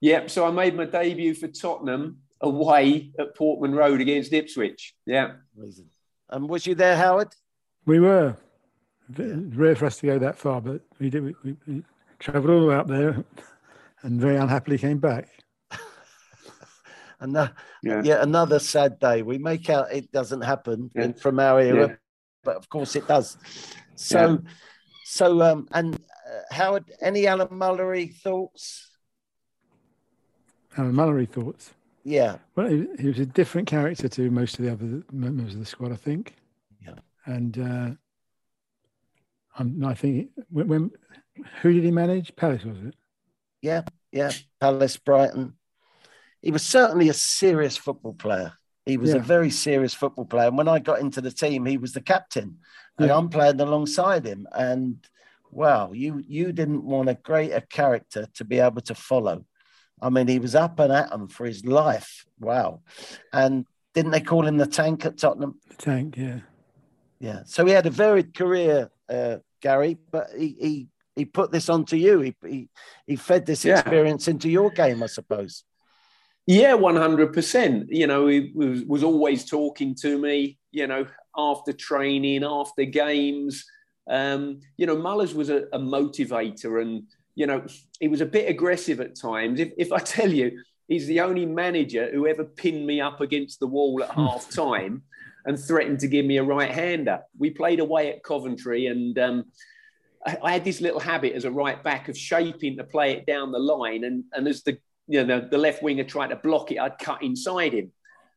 [0.00, 0.30] Yep.
[0.30, 4.94] So I made my debut for Tottenham away at Portman Road against Ipswich.
[5.06, 5.34] Yeah.
[5.56, 5.86] Amazing.
[6.30, 7.28] And was you there, Howard?
[7.86, 8.36] we were.
[9.08, 11.22] V- Rare for us to go that far, but we did.
[11.24, 11.82] We, we, we
[12.18, 13.24] travelled all the way up there,
[14.02, 15.28] and very unhappily came back.
[17.20, 17.34] And
[17.84, 18.02] Yeah.
[18.02, 19.22] yeah, another sad day.
[19.22, 21.04] We make out it doesn't happen Yeah.
[21.04, 21.94] in- from our era, Yeah.
[22.44, 23.36] But of course it does.
[23.94, 24.42] So,
[25.04, 28.90] so um, and uh, Howard, any Alan Mullery thoughts?
[30.76, 31.72] Alan Mullery thoughts.
[32.04, 35.60] Yeah, Well, he, he was a different character to most of the other members of
[35.60, 36.34] the squad, I think.
[36.84, 36.94] Yeah.
[37.26, 37.90] And uh,
[39.56, 40.90] I'm, I think when, when
[41.60, 42.34] who did he manage?
[42.34, 42.94] Palace was it?
[43.60, 45.54] Yeah, yeah, Palace, Brighton.
[46.40, 48.52] He was certainly a serious football player.
[48.86, 50.48] He was a very serious football player.
[50.48, 52.58] And when I got into the team, he was the captain,
[52.98, 53.16] and Yeah.
[53.16, 54.46] I'm playing alongside him.
[54.52, 54.96] And
[55.50, 59.44] wow, you you didn't want a greater character to be able to follow.
[60.00, 62.26] I mean, he was up and at 'em for his life.
[62.40, 62.80] Wow.
[63.32, 65.60] And didn't they call him the tank at Tottenham?
[65.68, 66.40] The tank, yeah.
[67.20, 67.42] Yeah.
[67.46, 71.94] So he had a varied career, uh, Gary, but he, he he put this onto
[71.96, 72.20] you.
[72.20, 72.68] He he,
[73.06, 73.78] he fed this Yeah.
[73.78, 75.62] experience into your game, I suppose.
[76.46, 77.86] Yeah, one hundred percent.
[77.88, 80.58] You know, he was was always talking to me.
[80.72, 83.64] You know, after training, after games.
[84.10, 87.64] Um, you know, Mullers was a, a motivator, and you know,
[88.00, 89.60] he was a bit aggressive at times.
[89.60, 93.60] If if I tell you, he's the only manager who ever pinned me up against
[93.60, 95.02] the wall at half time
[95.44, 97.20] and threatened to give me a right hander.
[97.38, 99.44] We played away at Coventry, and um,
[100.26, 103.26] I, I had this little habit as a right back of shaping to play it
[103.26, 104.78] down the line, and and as the
[105.12, 107.92] you know, the, left winger tried to block it, I'd cut inside him.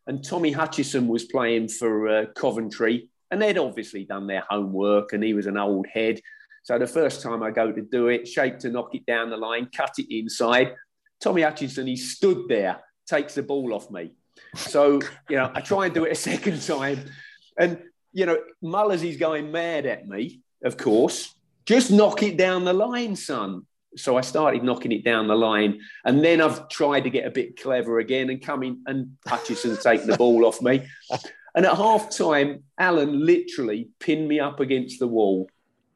[0.07, 5.23] And Tommy Hutchison was playing for uh, Coventry, and they'd obviously done their homework, and
[5.23, 6.19] he was an old head.
[6.63, 9.37] So the first time I go to do it, shape to knock it down the
[9.37, 10.75] line, cut it inside.
[11.21, 14.11] Tommy Hutchison, he stood there, takes the ball off me.
[14.55, 17.05] So, you know, I try and do it a second time.
[17.57, 17.79] And,
[18.11, 21.33] you know, Mullers, he's going mad at me, of course.
[21.65, 23.65] Just knock it down the line, son.
[23.97, 25.79] So I started knocking it down the line.
[26.03, 29.83] And then I've tried to get a bit clever again and come in and Hutchison's
[29.83, 30.85] taken the ball off me.
[31.55, 35.49] And at half time, Alan literally pinned me up against the wall,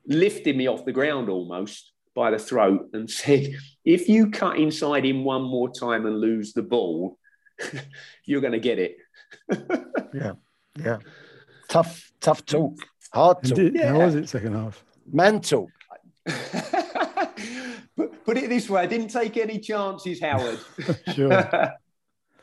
[0.07, 3.49] lifted me off the ground almost by the throat, and said,
[3.83, 7.17] If you cut inside him one more time and lose the ball,
[8.25, 8.97] you're going to get it.
[10.11, 10.31] Yeah.
[10.83, 10.97] Yeah.
[11.67, 12.73] Tough, tough talk.
[13.13, 13.55] Hard And talk.
[13.57, 13.89] did, Yeah.
[13.91, 14.83] How was it second half?
[15.11, 15.69] Man talk.
[18.29, 20.59] Put put it this way I didn't take any chances, Howard.
[21.15, 21.31] Sure.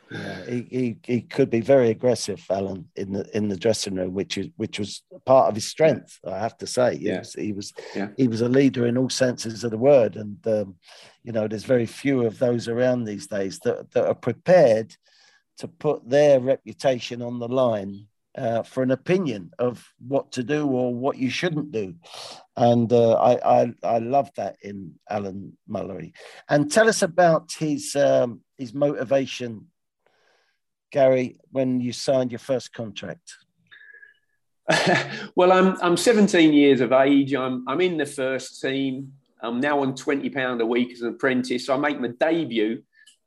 [0.09, 4.13] Yeah, he, he, he could be very aggressive, Alan, in the in the dressing room,
[4.13, 6.19] which is which was part of his strength.
[6.25, 7.19] I have to say, he Yeah.
[7.19, 8.09] was he was, Yeah.
[8.17, 10.75] he was a leader in all senses of the word, and um,
[11.23, 14.95] you know, there's very few of those around these days that that are prepared
[15.59, 20.67] to put their reputation on the line uh, for an opinion of what to do
[20.67, 21.95] or what you shouldn't do.
[22.55, 26.13] And uh, I, I I love that in Alan Mullery.
[26.47, 29.67] And tell us about his um, his motivation,
[30.91, 33.33] Gary, when you signed your first contract.
[35.35, 37.33] well, I'm I'm 17 years of age.
[37.33, 39.13] I'm I'm in the first team.
[39.41, 41.65] I'm now on 20 pound a week as an apprentice.
[41.65, 42.81] So I make my debut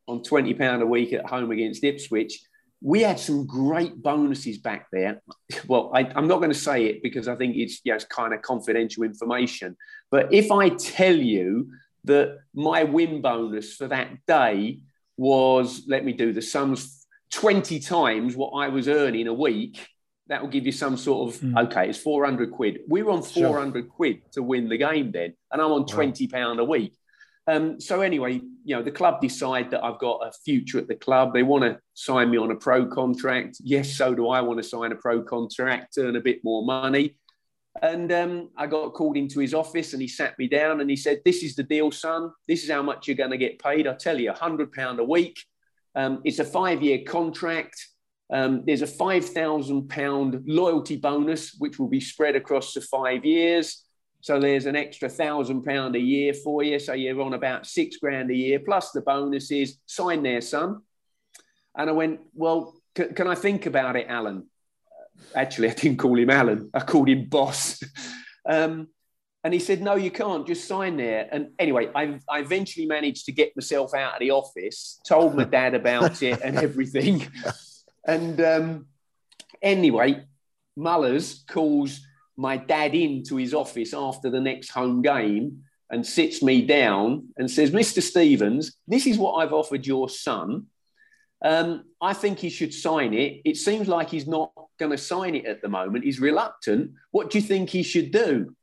[0.09, 2.41] on 20 pound a week at home against Ipswich.
[2.83, 5.21] We had some great bonuses back there.
[5.67, 8.33] Well, I, I'm not going to say it because I think it's yeah, it's kind
[8.33, 9.77] of confidential information.
[10.11, 11.71] But if I tell you
[12.05, 14.81] that my win bonus for that day
[15.19, 19.87] was, let me do the sums, 20 times what I was earning a week,
[20.29, 21.67] that will give you some sort of, Mm.
[21.67, 22.81] okay, it's 400 quid.
[22.89, 23.49] We were on Sure.
[23.49, 26.95] 400 quid to win the game then, and I'm on 20 pound a week.
[27.47, 30.95] Um, so anyway, you know, the club decide that I've got a future at the
[30.95, 31.33] club.
[31.35, 33.57] They want to sign me on a pro contract.
[33.65, 37.17] Yes, so do I want to sign a pro contract, earn a bit more money.
[37.83, 40.95] And um, I got called into his office and he sat me down and he
[40.95, 42.31] said, This is the deal, son.
[42.47, 43.89] This is how much you're going to get paid.
[43.89, 45.45] I tell you, £100 a week.
[45.97, 47.75] Um, it's a five year contract.
[48.33, 53.85] Um, there's a £5,000 loyalty bonus, which will be spread across the five years.
[54.21, 56.79] So there's an extra thousand pound a year for you.
[56.79, 59.79] So you're on about six grand a year plus the bonuses.
[59.87, 60.83] Sign there, son.
[61.77, 64.47] And I went, well, c- can I think about it, Alan?
[65.35, 66.71] Actually, I didn't call him Alan.
[66.75, 67.83] I called him boss.
[68.47, 68.89] um,
[69.43, 70.47] and he said, no, you can't.
[70.47, 71.27] Just sign there.
[71.33, 75.45] And anyway, I, I eventually managed to get myself out of the office, told my
[75.45, 77.27] dad about it and everything.
[78.05, 78.87] And um,
[79.63, 80.25] anyway,
[80.77, 82.01] Mullers calls
[82.41, 87.51] my dad into his office after the next home game and sits me down and
[87.51, 88.01] says, Mr.
[88.01, 90.67] Stevens, this is what I've offered your son.
[91.45, 93.43] Um, I think he should sign it.
[93.45, 96.05] It seems like he's not going to sign it at the moment.
[96.05, 96.93] He's reluctant.
[97.11, 98.57] What do you think he should do?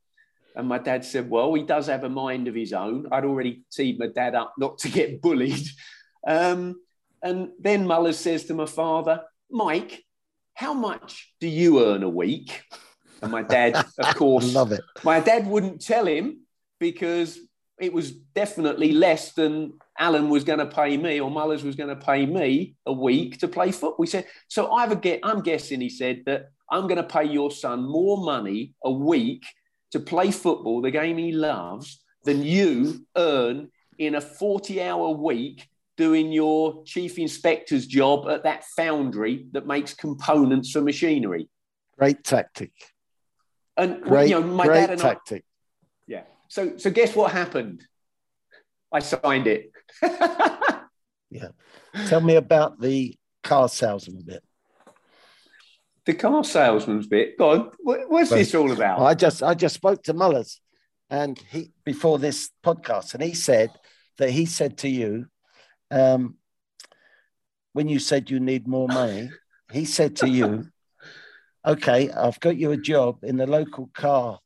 [0.55, 3.07] And my dad said, Well, he does have a mind of his own.
[3.11, 5.67] I'd already teed my dad up not to get bullied.
[6.25, 6.81] Um,
[7.21, 10.03] and then Muller says to my father, Mike,
[10.55, 12.63] how much do you earn a week?
[13.21, 14.81] And my dad, of course, love it.
[15.03, 16.41] My dad wouldn't tell him
[16.79, 17.39] because
[17.79, 21.89] it was definitely less than Alan was going to pay me or Mullers was going
[21.89, 24.03] to pay me a week to play football.
[24.05, 27.51] He said, so I get, I'm guessing, he said, that I'm going to pay your
[27.51, 29.45] son more money a week
[29.91, 35.67] to play football, the game he loves, than you earn in a 40 hour week
[35.97, 41.49] doing your chief inspector's job at that foundry that makes components for machinery.
[41.97, 42.71] Great tactic.
[43.77, 45.43] And great, you know, my dad and tactic.
[45.43, 46.23] I, yeah.
[46.47, 47.85] So so guess what happened?
[48.91, 49.71] I signed it.
[50.01, 51.49] yeah.
[52.07, 54.43] Tell me about the car salesman bit.
[56.05, 57.37] The car salesman's bit.
[57.37, 59.01] God, what's this all about?
[59.01, 60.61] I just I just spoke to Mullers
[61.09, 63.71] and he before this podcast, and he said
[64.17, 65.27] that he said to you,
[65.91, 66.35] um,
[67.73, 69.29] when you said you need more money,
[69.71, 70.67] he said to you,
[71.67, 74.39] Okay, I've got you a job in the local car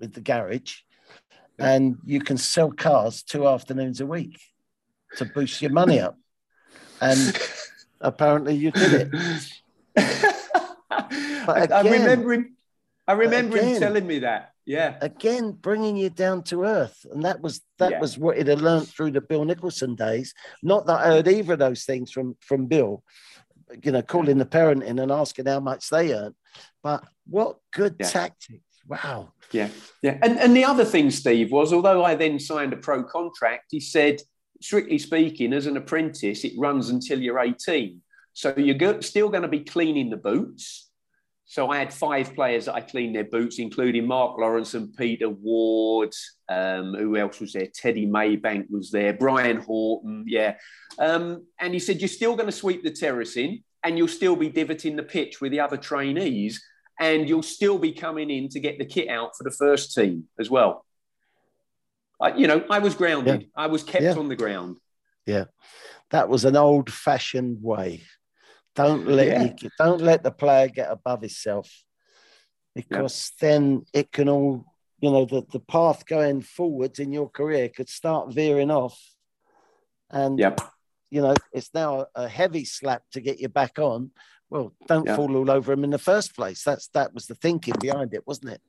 [0.00, 0.78] with the garage,
[1.60, 4.36] and you can sell cars two afternoons a week
[5.16, 6.18] to boost your money up.
[7.00, 7.38] And
[8.00, 9.52] apparently you did it.
[11.46, 12.56] Again, I remember him.
[13.06, 14.52] I remember again, him telling me that.
[14.66, 14.96] Yeah.
[15.00, 18.00] Again, bringing you down to earth, and that was that yeah.
[18.00, 20.34] was what it had learned through the Bill Nicholson days.
[20.62, 23.02] Not that I heard either of those things from from Bill.
[23.82, 26.34] You know, calling the parent in and asking how much they earn.
[26.82, 28.08] But what good yeah.
[28.08, 28.64] tactics!
[28.86, 29.32] Wow.
[29.52, 29.68] Yeah,
[30.02, 30.18] yeah.
[30.22, 33.80] And and the other thing, Steve, was although I then signed a pro contract, he
[33.80, 34.20] said,
[34.60, 38.00] strictly speaking, as an apprentice, it runs until you're 18.
[38.32, 40.90] So you're go- still going to be cleaning the boots
[41.50, 45.28] so I had five players that I cleaned their boots, including Mark Lawrence and Peter
[45.28, 46.14] Ward.
[46.48, 47.66] Um, who else was there?
[47.66, 49.14] Teddy Maybank was there.
[49.14, 50.58] Brian Horton, yeah.
[51.00, 54.48] Um, and he said, You're still going to sweep the terracing and you'll still be
[54.48, 56.62] divoting the pitch with the other trainees
[56.98, 60.24] and you'll still be coming in to get the kit out for the first team
[60.38, 60.84] as well.
[62.20, 63.42] I, you know, I was grounded.
[63.42, 63.46] Yeah.
[63.56, 64.14] I was kept yeah.
[64.14, 64.76] on the ground.
[65.26, 65.44] Yeah.
[66.10, 68.02] That was an old fashioned way.
[68.74, 69.54] Don't let yeah.
[69.60, 71.82] you, don't let the player get above himself
[72.74, 74.64] because then it can all
[75.00, 78.98] you know the, the path going forwards in your career could start veering off
[80.10, 80.60] and yep.
[81.10, 84.10] You know it's now a heavy slap to get you back on.
[84.48, 86.64] Well don't fall all over him in the first place.
[86.64, 88.60] That's that was the thinking behind it wasn't it?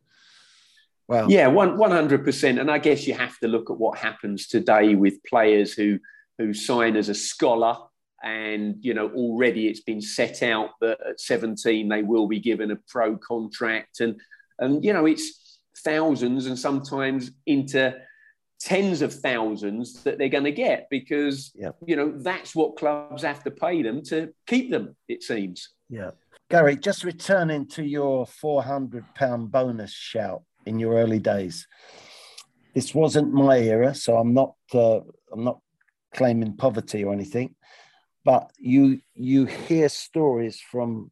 [1.08, 4.96] Well yeah one, 100% and i guess you have to look at what happens today
[4.96, 6.00] with players who
[6.38, 7.76] who sign as a scholar
[8.24, 12.72] and you know already it's been set out that at 17 they will be given
[12.72, 14.00] a pro contract.
[14.00, 14.20] And
[14.60, 17.96] and you know it's thousands and sometimes into
[18.62, 21.72] tens of thousands that they're going to get because yeah.
[21.86, 26.12] you know that's what clubs have to pay them to keep them it seems yeah
[26.50, 31.68] gary just returning to your 400 pound bonus shout in your early days
[32.76, 35.00] this wasn't my era so i'm not uh,
[35.32, 35.60] i'm not
[36.14, 37.56] claiming poverty or anything
[38.24, 41.10] but you you hear stories from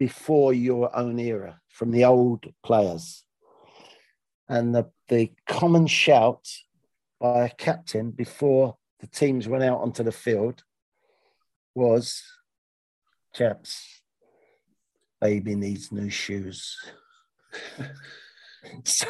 [0.00, 3.22] before your own era, from the old players.
[4.48, 6.48] And the, the common shout
[7.20, 10.62] by a captain before the teams went out onto the field
[11.74, 12.22] was,
[13.34, 14.02] chaps,
[15.20, 16.76] baby needs new shoes.
[18.84, 19.06] so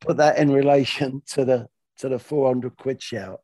[0.00, 3.40] put that in relation to the to the 400 quid shout.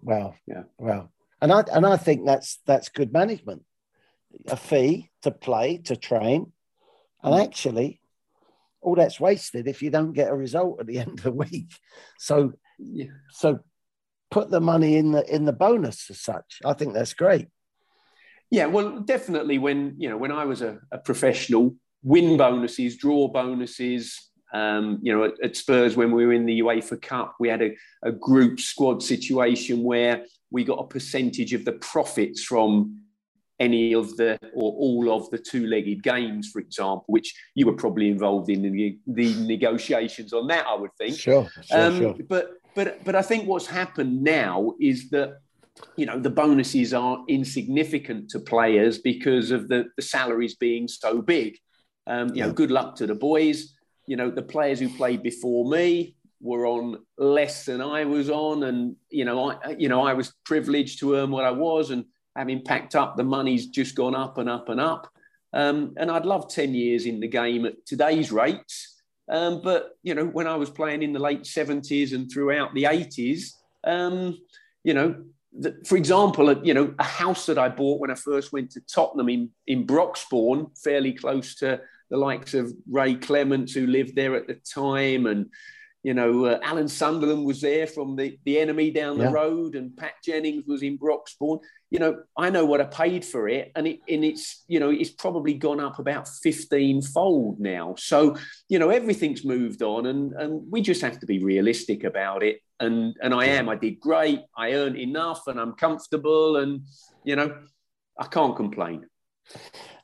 [0.00, 0.34] Wow.
[0.46, 0.62] Yeah.
[0.78, 1.10] Wow
[1.44, 3.64] and I and I think that's that's good management.
[4.48, 6.52] A fee to play to train,
[7.22, 7.44] and mm.
[7.44, 8.00] actually,
[8.80, 11.70] all that's wasted if you don't get a result at the end of the week.
[12.18, 12.54] So.
[13.30, 13.60] So
[14.30, 16.60] put the money in the in the bonus as such.
[16.64, 17.48] I think that's great.
[18.50, 19.58] Yeah, well, definitely.
[19.58, 24.30] When you know, when I was a, a professional, win bonuses, draw bonuses.
[24.52, 27.60] Um, you know, at, at, Spurs when we were in the UEFA Cup, we had
[27.60, 27.70] a,
[28.04, 33.00] a group squad situation where we got a percentage of the profits from
[33.58, 38.08] any of the or all of the two-legged games, for example, which you were probably
[38.08, 41.18] involved in the, the negotiations on that, I would think.
[41.18, 42.14] Sure, sure, um, sure.
[42.28, 45.40] But but but I think what's happened now is that
[45.96, 51.22] you know the bonuses are insignificant to players because of the, the salaries being so
[51.22, 51.58] big.
[52.06, 52.46] Um, you yeah.
[52.46, 53.74] know, good luck to the boys.
[54.06, 58.64] You know, the players who played before me, were on less than I was on,
[58.64, 62.04] and you know, I you know, I was privileged to earn what I was, and
[62.36, 65.10] having packed up, the money's just gone up and up and up.
[65.54, 68.93] Um, and I'd love ten years in the game at today's rates.
[69.28, 72.86] Um, but you know, when I was playing in the late seventies and throughout the
[72.86, 74.38] eighties, um,
[74.82, 75.24] you know,
[75.58, 78.80] the, for example, you know, a house that I bought when I first went to
[78.80, 84.34] Tottenham in in Broxbourne, fairly close to the likes of Ray Clemence who lived there
[84.34, 85.46] at the time, and
[86.04, 89.32] you know, uh, Alan Sunderland was there from the, the enemy down the yeah.
[89.32, 91.60] road, and Pat Jennings was in Broxbourne.
[91.90, 94.90] You know, I know what I paid for it, and it and it's you know
[94.90, 97.94] it's probably gone up about fifteen fold now.
[97.96, 98.36] So
[98.68, 102.58] you know everything's moved on, and and we just have to be realistic about it.
[102.80, 103.70] And and I am.
[103.70, 104.40] I did great.
[104.54, 106.82] I earned enough, and I'm comfortable, and
[107.24, 107.56] you know,
[108.20, 109.06] I can't complain.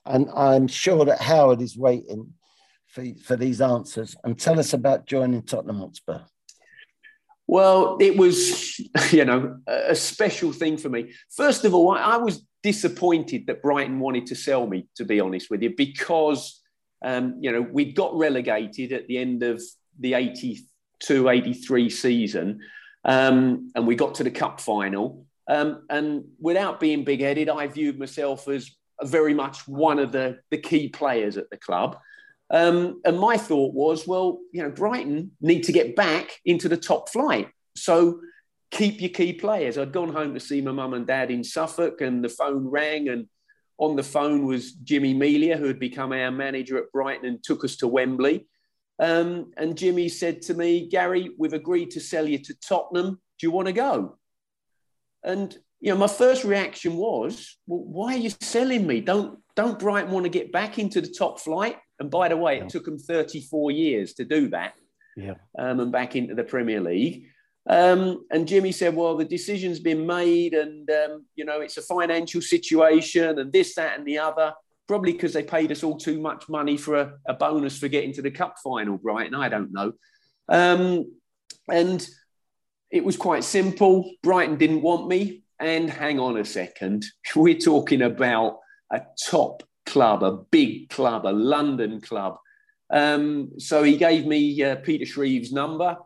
[0.07, 2.33] And I'm sure that Howard is waiting
[2.91, 4.17] for, for these answers.
[4.25, 6.21] And tell us about joining Tottenham Hotspur.
[7.47, 8.79] Well, it was,
[9.11, 11.13] you know, a special thing for me.
[11.31, 15.51] First of all, I was disappointed that Brighton wanted to sell me, to be honest
[15.51, 16.61] with you, because,
[17.05, 19.63] um, you know, we got relegated at the end of
[19.99, 22.61] the 82 83 season
[23.05, 25.27] um, and we got to the cup final.
[25.49, 28.71] Um, and without being big headed, I viewed myself as
[29.03, 31.99] very much one of the, the key players at the club.
[32.51, 36.77] Um, and my thought was, well, you know, Brighton need to get back into the
[36.77, 37.49] top flight.
[37.77, 38.21] So
[38.71, 39.79] keep your key players.
[39.79, 43.09] I'd gone home to see my mum and dad in Suffolk, and the phone rang,
[43.09, 43.27] and
[43.79, 47.65] on the phone was Jimmy Melia, who had become our manager at Brighton and took
[47.65, 48.47] us to Wembley.
[48.99, 53.21] Um, and Jimmy said to me, Gary, we've agreed to sell you to Tottenham.
[53.39, 54.19] Do you want to go?
[55.25, 59.01] And you know, my first reaction was, well, why are you selling me?
[59.01, 61.77] Don't don't Brighton want to get back into the top flight?
[62.01, 64.73] And by the way, it took them 34 years to do that.
[65.17, 65.35] Yeah.
[65.59, 67.27] Um, and back into the Premier League.
[67.69, 71.83] Um, and Jimmy said, well, the decision's been made and, um, you know, it's a
[71.83, 74.55] financial situation and this, that, and the other.
[74.89, 78.13] Probably because they paid us all too much money for a, a, bonus for getting
[78.15, 79.37] to the cup final, Brighton.
[79.37, 79.93] I don't know.
[80.49, 81.13] Um,
[81.71, 82.05] and
[82.91, 84.11] it was quite simple.
[84.25, 85.45] Brighton didn't want me.
[85.61, 87.05] And hang on a second,
[87.37, 88.59] we're talking about
[88.91, 92.37] a top club, a big club, a London club.
[92.91, 95.97] Um, so he gave me uh, Peter Shreeves' number.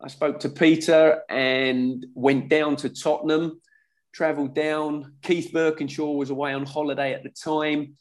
[0.00, 3.60] I spoke to Peter and went down to Tottenham,
[4.12, 5.14] travelled down.
[5.22, 7.96] Keith Burkinshaw was away on holiday at the time.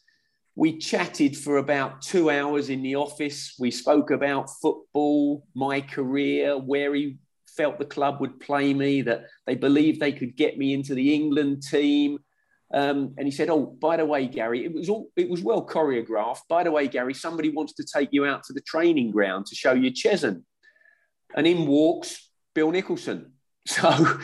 [0.55, 3.55] We chatted for about two hours in the office.
[3.57, 7.17] We spoke about football, my career, where he
[7.57, 11.13] felt the club would play me, that they believed they could get me into the
[11.13, 12.19] England team.
[12.73, 15.65] Um, and he said, "Oh, by the way, Gary, it was all it was well
[15.65, 16.47] choreographed.
[16.49, 19.55] By the way, Gary, somebody wants to take you out to the training ground to
[19.55, 20.43] show you Cheshunt."
[21.35, 23.31] And in walks Bill Nicholson.
[23.65, 24.19] So,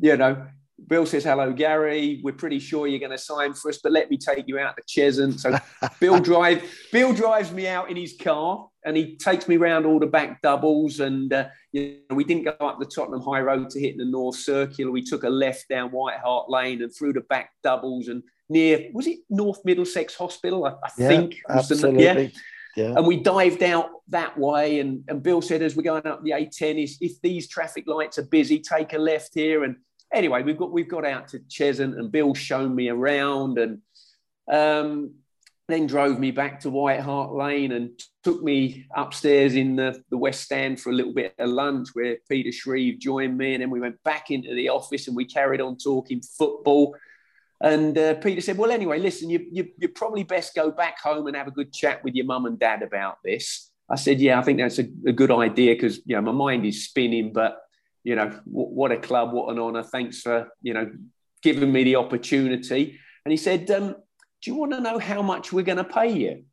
[0.00, 0.48] you know,
[0.88, 2.20] Bill says, Hello, Gary.
[2.24, 4.76] We're pretty sure you're going to sign for us, but let me take you out
[4.76, 5.38] to Cheshunt.
[5.38, 5.56] So
[6.00, 9.98] Bill drive Bill drives me out in his car and he takes me around all
[9.98, 11.00] the back doubles.
[11.00, 14.04] And uh, you know, we didn't go up the Tottenham High Road to hit the
[14.04, 14.90] North Circular.
[14.90, 18.90] We took a left down White Hart Lane and through the back doubles and near
[18.92, 20.66] was it North Middlesex Hospital?
[20.66, 21.36] I, I yeah, think.
[21.48, 22.04] Absolutely.
[22.04, 22.28] The, yeah.
[22.76, 22.94] Yeah.
[22.96, 24.80] And we dived out that way.
[24.80, 28.18] And, and Bill said, as we're going up the A10, is if these traffic lights
[28.18, 29.62] are busy, take a left here.
[29.62, 29.76] And
[30.12, 33.78] anyway, we've got we've got out to Cheshunt and Bill showed me around and
[34.50, 35.14] um,
[35.68, 37.90] then drove me back to White Hart Lane and
[38.24, 42.16] took me upstairs in the, the West Stand for a little bit of lunch where
[42.28, 43.54] Peter Shreeves joined me.
[43.54, 46.96] And then we went back into the office and we carried on talking football.
[47.60, 51.26] And uh, Peter said, Well, anyway, listen, you, you, you probably best go back home
[51.26, 53.70] and have a good chat with your mum and dad about this.
[53.88, 56.64] I said, Yeah, I think that's a, a good idea because, you know, my mind
[56.66, 57.60] is spinning, but
[58.02, 59.82] you know, what a club, what an honour.
[59.82, 60.90] Thanks for, you know,
[61.42, 62.98] giving me the opportunity.
[63.24, 63.96] And he said, um,
[64.42, 66.44] Do you want to know how much we're going to pay you?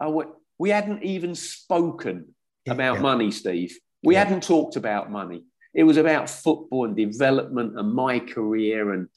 [0.00, 2.34] I went, we hadn't even spoken
[2.68, 3.02] about yeah.
[3.02, 3.76] money, Steve.
[4.02, 4.24] We yeah.
[4.24, 5.44] hadn't talked about money.
[5.74, 9.08] It was about football and development and my career and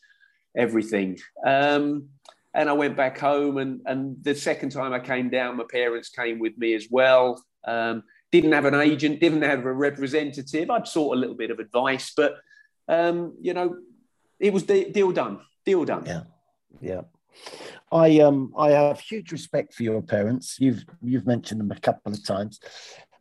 [0.58, 1.20] everything.
[1.46, 2.10] Um,
[2.54, 6.10] and I went back home, and, and the second time I came down, my parents
[6.10, 7.44] came with me as well.
[7.68, 10.70] Um, didn't have an agent, didn't have a representative.
[10.70, 12.38] I'd sought a little bit of advice, but
[12.88, 13.78] um, you know,
[14.40, 15.40] it was de- deal done.
[15.66, 16.06] Deal done.
[16.06, 16.24] Yeah,
[16.82, 17.02] yeah.
[17.92, 20.58] I um I have huge respect for your parents.
[20.60, 22.60] You've you've mentioned them a couple of times.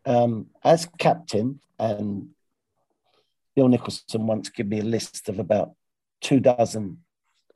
[0.04, 2.28] Um, as captain, and
[3.54, 5.72] Bill Nicholson once gave me a list of about
[6.20, 6.98] two dozen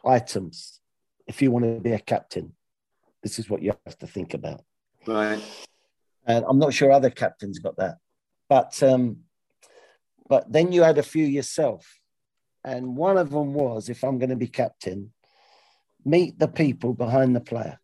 [0.04, 0.80] items.
[1.26, 2.52] If you want to be a captain,
[3.22, 4.62] this is what you have to think about.
[5.06, 5.40] Right.
[6.26, 7.98] And I'm not sure other captains got that.
[8.48, 9.18] But um,
[10.28, 12.00] but then you had a few yourself.
[12.64, 15.12] And one of them was if I'm going to be captain,
[16.04, 17.78] meet the people behind the player.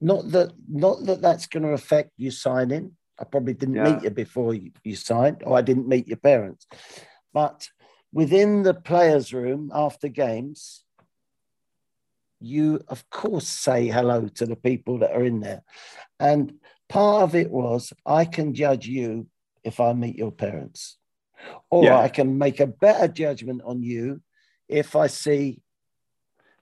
[0.00, 2.96] Not that, not that that's going to affect you signing.
[3.18, 3.94] I probably didn't yeah.
[3.94, 6.66] meet you before you, you signed, or I didn't meet your parents.
[7.32, 7.68] But
[8.12, 10.84] within the players' room after games,
[12.40, 15.62] you of course say hello to the people that are in there.
[16.18, 16.54] And
[16.88, 19.28] part of it was I can judge you
[19.62, 20.98] if I meet your parents,
[21.70, 21.98] or yeah.
[21.98, 24.20] I can make a better judgment on you
[24.68, 25.61] if I see,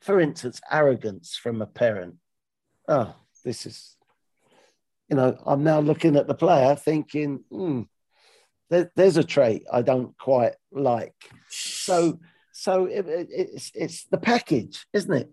[0.00, 2.16] for instance, arrogance from a parent.
[2.88, 3.96] Oh, this is,
[5.08, 7.82] you know, I'm now looking at the player thinking, hmm,
[8.70, 11.14] there, there's a trait I don't quite like.
[11.48, 12.20] So,
[12.52, 15.30] so it, it, it's it's the package, isn't it?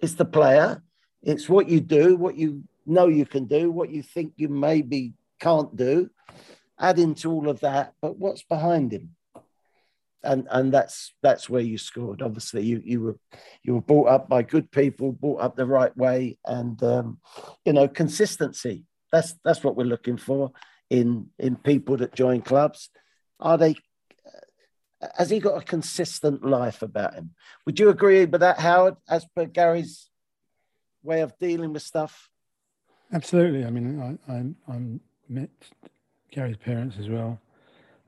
[0.00, 0.82] It's the player.
[1.22, 5.14] It's what you do, what you know you can do, what you think you maybe
[5.40, 6.10] can't do.
[6.78, 9.10] Add into all of that, but what's behind him?
[10.24, 12.22] And and that's that's where you scored.
[12.22, 13.18] Obviously, you you were
[13.62, 17.18] you were brought up by good people, brought up the right way, and um,
[17.64, 18.84] you know consistency.
[19.10, 20.52] That's that's what we're looking for
[20.90, 22.90] in in people that join clubs.
[23.40, 23.74] Are they
[25.16, 27.30] has he got a consistent life about him?
[27.66, 30.08] Would you agree with that, Howard, as per Gary's
[31.02, 32.28] way of dealing with stuff?
[33.12, 33.64] Absolutely.
[33.64, 34.80] I mean, I, I, I
[35.28, 35.50] met
[36.30, 37.40] Gary's parents as well.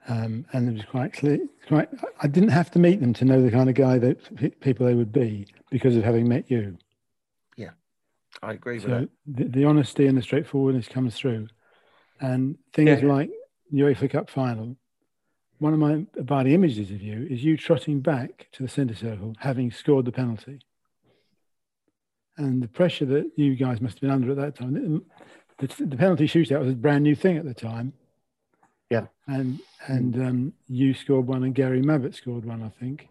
[0.07, 1.39] Um, and it was quite clear.
[1.67, 1.89] Quite,
[2.21, 4.95] I didn't have to meet them to know the kind of guy that people they
[4.95, 6.77] would be because of having met you.
[7.57, 7.71] Yeah,
[8.43, 9.09] I agree so with that.
[9.27, 11.49] The, the honesty and the straightforwardness comes through,
[12.21, 13.09] and things yeah.
[13.09, 13.31] like
[13.71, 14.77] the UEFA Cup final
[15.59, 19.35] one of my body images of you is you trotting back to the centre circle,
[19.39, 20.61] having scored the penalty.
[22.37, 25.05] And the pressure that you guys must have been under at that time,
[25.59, 27.93] the, the penalty shootout was a brand new thing at the time.
[28.95, 29.07] Yeah.
[29.27, 33.09] And and um, you scored one, and Gary Mabbutt scored one, I think.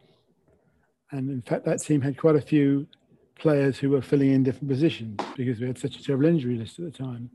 [1.12, 2.88] And in fact, that team had quite a few
[3.36, 6.80] players who were filling in different positions because we had such a terrible injury list
[6.80, 7.30] at the time.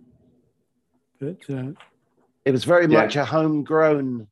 [1.20, 1.72] But uh,
[2.44, 3.02] it was very yeah.
[3.02, 4.28] much a homegrown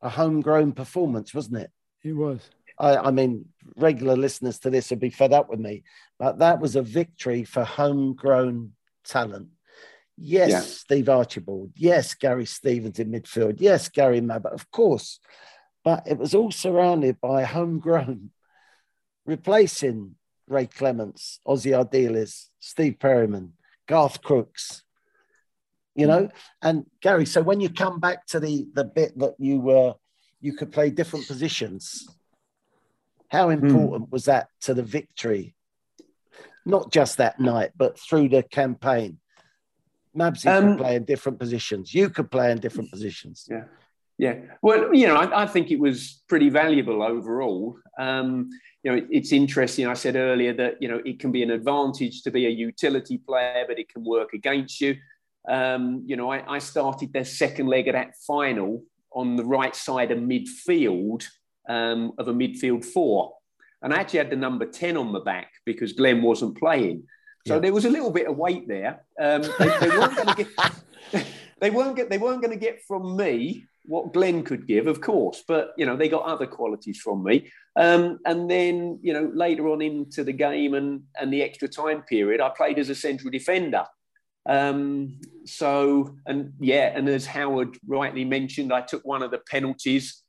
[0.00, 1.70] a homegrown performance, wasn't it?
[2.04, 2.48] It was.
[2.78, 5.82] I, I, mean, regular listeners to this would be fed up with me,
[6.20, 8.72] but that was a victory for homegrown
[9.04, 9.48] talent.
[10.20, 10.60] Yes, yeah.
[10.60, 11.72] Steve Archibald.
[11.76, 13.56] Yes, Gary Stevens in midfield.
[13.60, 15.20] Yes, Gary Mabbutt, of course.
[15.84, 18.30] But it was all surrounded by homegrown,
[19.26, 20.16] replacing
[20.48, 23.52] Ray Clemence, Ossie Ardiles, Steve Perryman,
[23.86, 24.82] Garth Crooks,
[25.98, 26.28] you know
[26.62, 29.94] and gary so when you come back to the the bit that you were
[30.40, 32.08] you could play different positions
[33.28, 33.66] how hmm.
[33.66, 34.12] important mm.
[34.12, 35.56] was that to the victory
[36.64, 39.18] not just that night but through the campaign
[40.18, 41.94] Mabsy um, could play in different positions.
[41.94, 43.46] You could play in different positions.
[43.50, 43.64] Yeah.
[44.18, 44.34] Yeah.
[44.62, 47.78] Well you know i, I think it was pretty valuable overall.
[47.98, 48.50] Um,
[48.82, 51.50] you know it, it's interesting i said earlier that you know it can be an
[51.50, 54.96] advantage to be a utility player but it can work against you.
[55.48, 59.74] Um, you know, I, I, started their second leg of that final on the right
[59.74, 61.24] side of midfield
[61.68, 63.34] um, of a midfield four.
[63.82, 67.04] And I actually had the number 10 on the back because Glenn wasn't playing.
[67.46, 67.60] So yeah.
[67.60, 69.04] there was a little bit of weight there.
[69.20, 71.26] Um, they, they, weren't going to get.
[71.60, 72.08] They weren't get.
[72.08, 75.86] They weren't going to get from me what Glenn could give, of course, but you
[75.86, 77.50] know they got other qualities from me.
[77.74, 82.02] Um, and then you know later on into the game and and the extra time
[82.02, 83.84] period, I played as a central defender.
[84.48, 90.22] Um, so, and yeah, and as Howard rightly mentioned, I took one of the penalties.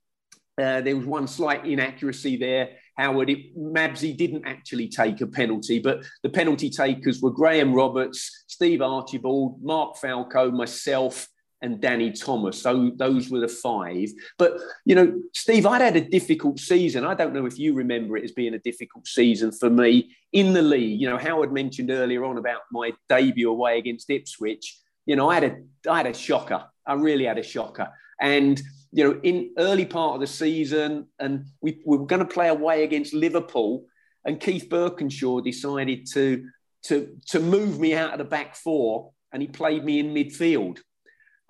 [0.59, 2.71] Uh, there was one slight inaccuracy there.
[2.99, 8.81] Howard, it, didn't actually take a penalty, but the penalty takers were Graham Roberts, Steve
[8.81, 11.29] Archibald, Mark Falco, myself,
[11.61, 12.61] and Danny Thomas.
[12.61, 14.09] So those were the five.
[14.37, 17.05] But you know, Steve, I'd had a difficult season.
[17.05, 20.53] I don't know if you remember it as being a difficult season for me in
[20.53, 20.99] the league.
[20.99, 24.77] You know, Howard mentioned earlier on about my debut away against Ipswich.
[25.05, 26.65] You know, I had a I had a shocker.
[26.85, 27.89] I really had a shocker.
[28.21, 28.61] And
[28.91, 32.47] you know, in early part of the season, and we, we were going to play
[32.47, 33.85] away against Liverpool,
[34.25, 36.45] and Keith Burkinshaw decided to
[36.83, 40.79] to to move me out of the back four, and he played me in midfield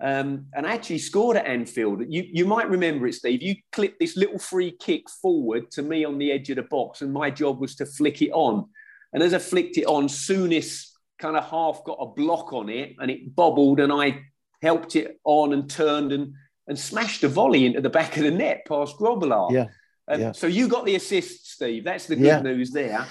[0.00, 2.02] um, and actually scored at Anfield.
[2.08, 3.42] You, you might remember it, Steve.
[3.42, 7.02] You clipped this little free kick forward to me on the edge of the box,
[7.02, 8.66] and my job was to flick it on.
[9.12, 10.86] And as I flicked it on, Souness
[11.18, 14.22] kind of half got a block on it and it bobbled, and I
[14.62, 16.32] helped it on and turned and,
[16.70, 19.50] and smashed a volley into the back of the net past Grobbelaar.
[19.50, 19.66] Yeah.
[20.08, 20.32] Um, yeah.
[20.32, 21.84] So you got the assist, Steve.
[21.84, 22.40] That's the good yeah.
[22.40, 23.06] news there.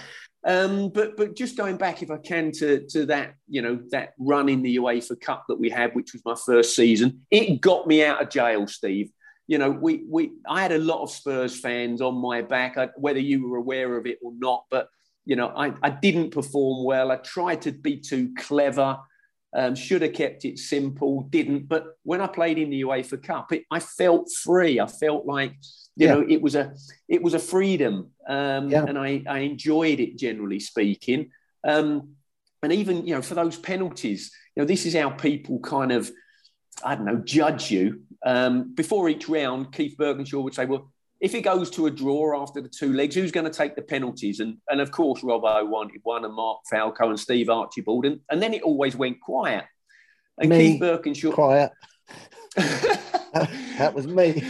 [0.46, 4.14] Um, but but just going back, if I can, to to that you know that
[4.18, 7.86] run in the UEFA Cup that we had, which was my first season, it got
[7.86, 9.12] me out of jail, Steve.
[9.50, 12.90] you know, we we I had a lot of Spurs fans on my back, I,
[12.96, 14.66] whether you were aware of it or not.
[14.70, 14.88] But
[15.26, 17.12] you know, I, I didn't perform well.
[17.12, 18.98] I tried to be too clever.
[19.52, 21.68] Um, should have kept it simple, didn't.
[21.68, 24.80] But when I played in the UEFA Cup, it, I felt free.
[24.80, 25.54] I felt like
[25.96, 26.14] you yeah.
[26.14, 26.76] know it was a
[27.08, 28.86] it was a freedom, um, yeah.
[28.86, 31.32] and I, I enjoyed it generally speaking.
[31.64, 32.16] Um,
[32.62, 36.12] and even you know for those penalties, you know this is how people kind of
[36.84, 38.04] I don't know judge you.
[38.26, 42.42] Um, before each round, Keith Burkinshaw would say, "Well, if it goes to a draw
[42.42, 44.40] after the two legs, who's going to take the penalties?
[44.40, 48.06] And, and of course, Robbo wanted one, and Mark Falco and Steve Archibald.
[48.06, 49.66] And, and then it always went quiet.
[50.38, 51.34] And me, Keith Burkinshaw.
[51.34, 51.72] Quiet.
[52.56, 54.42] that was me.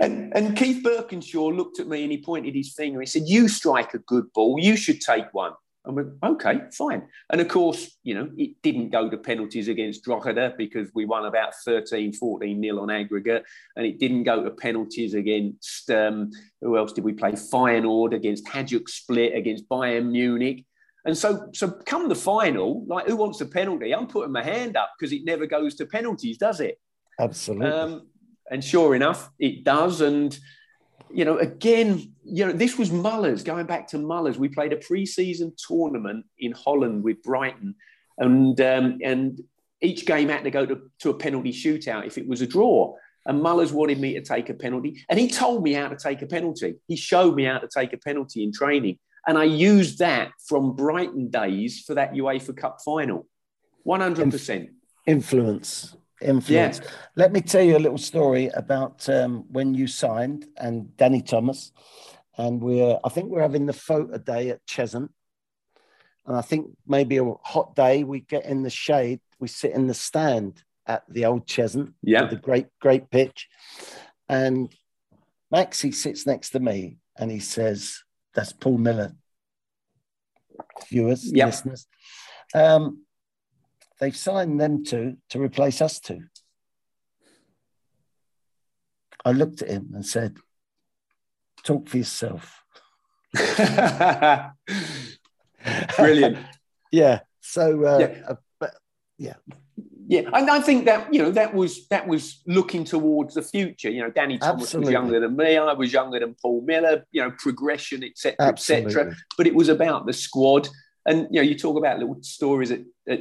[0.00, 3.00] and, and Keith Burkinshaw looked at me and he pointed his finger.
[3.00, 4.58] He said, You strike a good ball.
[4.58, 5.52] You should take one.
[5.86, 7.02] I went, okay, fine.
[7.30, 11.26] And of course, you know, it didn't go to penalties against Drogheda because we won
[11.26, 13.44] about 13, 14 nil on aggregate.
[13.76, 16.30] And it didn't go to penalties against, um,
[16.62, 17.32] who else did we play?
[17.32, 20.64] Feyenoord against Hajduk Split, against Bayern Munich.
[21.04, 23.94] And so, so come the final, like who wants a penalty?
[23.94, 26.80] I'm putting my hand up because it never goes to penalties, does it?
[27.20, 27.66] Absolutely.
[27.66, 28.06] Um,
[28.50, 30.00] and sure enough, it does.
[30.00, 30.36] And
[31.14, 34.38] you know, again, you know, this was Mullers, going back to Mullers.
[34.38, 37.76] We played a pre-season tournament in Holland with Brighton,
[38.18, 39.40] and um, and
[39.80, 42.96] each game had to go to, to a penalty shootout if it was a draw.
[43.26, 46.20] And Mullers wanted me to take a penalty, and he told me how to take
[46.20, 46.74] a penalty.
[46.88, 50.74] He showed me how to take a penalty in training, and I used that from
[50.74, 53.26] Brighton days for that UEFA Cup final.
[53.84, 54.70] One hundred percent
[55.06, 56.80] influence influence.
[56.82, 56.90] Yeah.
[57.16, 61.72] Let me tell you a little story about um, when you signed and Danny Thomas,
[62.36, 65.10] and we're I think we're having the photo day at Cheshunt,
[66.26, 69.86] and I think maybe a hot day we get in the shade, we sit in
[69.86, 73.48] the stand at the old Cheshunt, yeah, the great great pitch,
[74.28, 74.74] and
[75.50, 78.02] Maxie sits next to me and he says,
[78.34, 79.14] "That's Paul Miller."
[80.88, 81.46] Viewers, yep.
[81.46, 81.86] listeners.
[82.54, 83.03] Um,
[84.00, 86.24] they've signed them two to replace us two.
[89.24, 90.36] I looked at him and said,
[91.62, 92.62] Talk for yourself.
[95.96, 96.38] Brilliant.
[96.92, 97.20] yeah.
[97.40, 98.22] So, uh, yeah.
[98.28, 98.74] Uh, but,
[99.16, 99.34] yeah.
[100.06, 103.88] Yeah, and I think that you know that was that was looking towards the future.
[103.88, 104.88] You know, Danny Thomas Absolutely.
[104.88, 105.56] was younger than me.
[105.56, 107.06] I was younger than Paul Miller.
[107.10, 109.16] You know, progression, etc., etc.
[109.38, 110.68] But it was about the squad.
[111.06, 113.20] And you know, you talk about little stories at, at.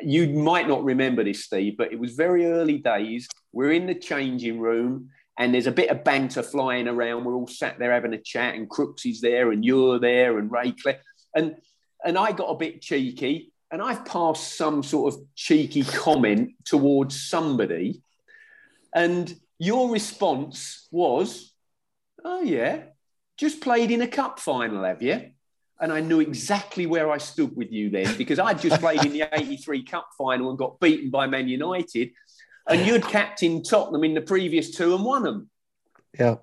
[0.00, 3.28] You might not remember this, Steve, but it was very early days.
[3.52, 7.24] We're in the changing room, and there's a bit of banter flying around.
[7.24, 10.50] We're all sat there having a chat, and Crooks is there, and you're there, and
[10.50, 11.00] Raycliffe.
[11.34, 11.56] And
[12.04, 17.20] and I got a bit cheeky, and I've passed some sort of cheeky comment towards
[17.20, 18.02] somebody,
[18.94, 21.52] and your response was,
[22.24, 22.84] "Oh yeah,
[23.36, 25.30] just played in a cup final, have you?"
[25.82, 29.12] And I knew exactly where I stood with you then because I'd just played in
[29.12, 32.12] the 83 Cup final and got beaten by Man United,
[32.68, 35.50] and you'd captained Tottenham in the previous two and won them.
[36.18, 36.36] Yeah.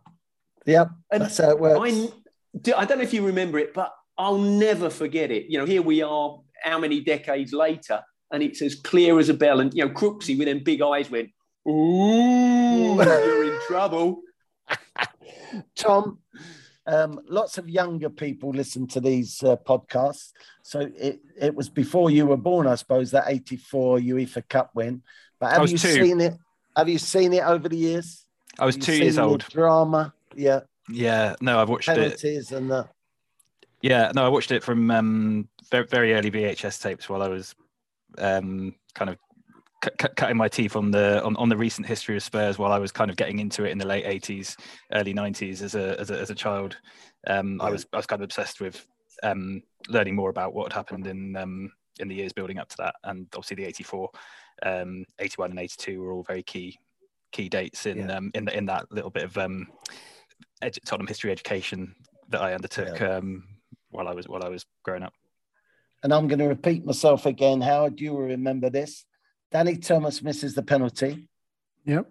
[0.65, 0.85] Yeah.
[1.09, 1.79] And that's how it works.
[1.81, 5.45] I, I don't know if you remember it, but I'll never forget it.
[5.45, 9.33] You know, here we are, how many decades later, and it's as clear as a
[9.33, 9.61] bell.
[9.61, 11.29] And, you know, Crooksy with them big eyes went,
[11.65, 14.21] Ooh, you're in trouble.
[15.75, 16.19] Tom,
[16.89, 20.31] um, lots of younger people listen to these uh, podcasts.
[20.63, 25.03] So it, it was before you were born, I suppose, that 84 UEFA Cup win.
[25.39, 25.87] But have you two.
[25.87, 26.33] seen it?
[26.75, 28.25] Have you seen it over the years?
[28.57, 29.45] I was two years old.
[29.49, 30.61] Drama, yeah.
[30.89, 32.57] Yeah, no, I've watched Penalties it.
[32.57, 32.89] and the...
[33.81, 37.55] Yeah, no, I watched it from um, very, very early VHS tapes while I was
[38.17, 39.17] um, kind of
[40.15, 42.91] cutting my teeth on the on, on the recent history of Spurs while I was
[42.91, 44.57] kind of getting into it in the late 80s,
[44.93, 46.77] early 90s as a as a, as a child.
[47.27, 47.67] Um, yeah.
[47.67, 48.86] I was I was kind of obsessed with
[49.23, 52.77] um, learning more about what had happened in um, in the years building up to
[52.77, 54.09] that, and obviously the 84,
[54.63, 56.77] um, 81, and 82 were all very key
[57.32, 58.17] key dates in yeah.
[58.17, 59.67] um, in the, in that little bit of um,
[60.63, 61.95] edu- Tottenham history education
[62.30, 63.17] that I undertook yeah.
[63.17, 63.43] um,
[63.89, 65.13] while I was while I was growing up.
[66.01, 67.59] And I'm going to repeat myself again.
[67.59, 69.05] Howard, do you remember this.
[69.52, 71.28] Danny Thomas misses the penalty.
[71.86, 72.08] Yep.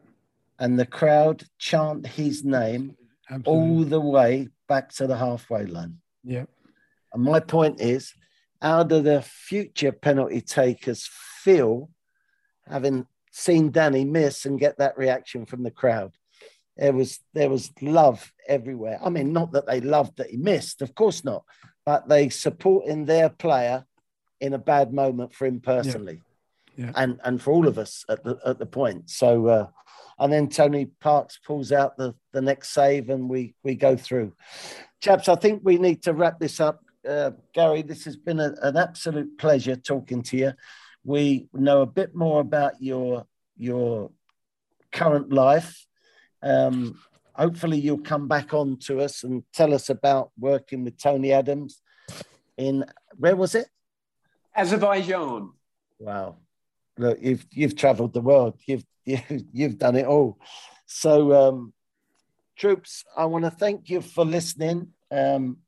[0.59, 2.97] And the crowd chant his name
[3.31, 3.53] Absolutely.
[3.53, 5.99] all the way back to the halfway line.
[6.25, 6.49] Yep.
[7.13, 8.13] And my point is,
[8.61, 11.09] how do the future penalty takers
[11.43, 11.91] feel
[12.69, 16.13] having seen Danny miss and get that reaction from the crowd?
[16.77, 18.99] There was there was love everywhere.
[19.03, 21.45] I mean, not that they loved that he missed, of course not,
[21.87, 23.85] but they supporting their player
[24.41, 26.21] in a bad moment for him personally.
[26.79, 26.93] Yeah.
[26.95, 29.11] and and for all of us at the at the point.
[29.11, 29.67] So, uh,
[30.21, 34.33] and then Tony Parks pulls out the the next save, and we we go through.
[35.01, 36.85] Chaps, I think we need to wrap this up.
[37.07, 40.53] Uh, Gary, this has been a, an absolute pleasure talking to you.
[41.03, 43.27] We know a bit more about your
[43.57, 44.13] your
[44.93, 45.85] current life.
[46.45, 47.01] Um,
[47.33, 51.83] hopefully, you'll come back on to us and tell us about working with Tony Adams
[52.57, 52.85] in
[53.17, 53.67] where was it?
[54.55, 55.51] Azerbaijan.
[55.99, 56.37] Wow.
[56.99, 58.59] Look, you've you've travelled the world.
[58.67, 58.85] You've
[59.53, 60.39] you've, done it all.
[60.85, 61.73] So, um,
[62.59, 64.89] troops, I want to thank you for listening.
[65.11, 65.59] Um,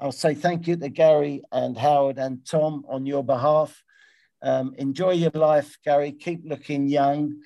[0.00, 3.82] I'll say thank you to Gary and Howard and Tom on your behalf.
[4.40, 6.12] Um, enjoy your life, Gary.
[6.12, 7.42] Keep looking young.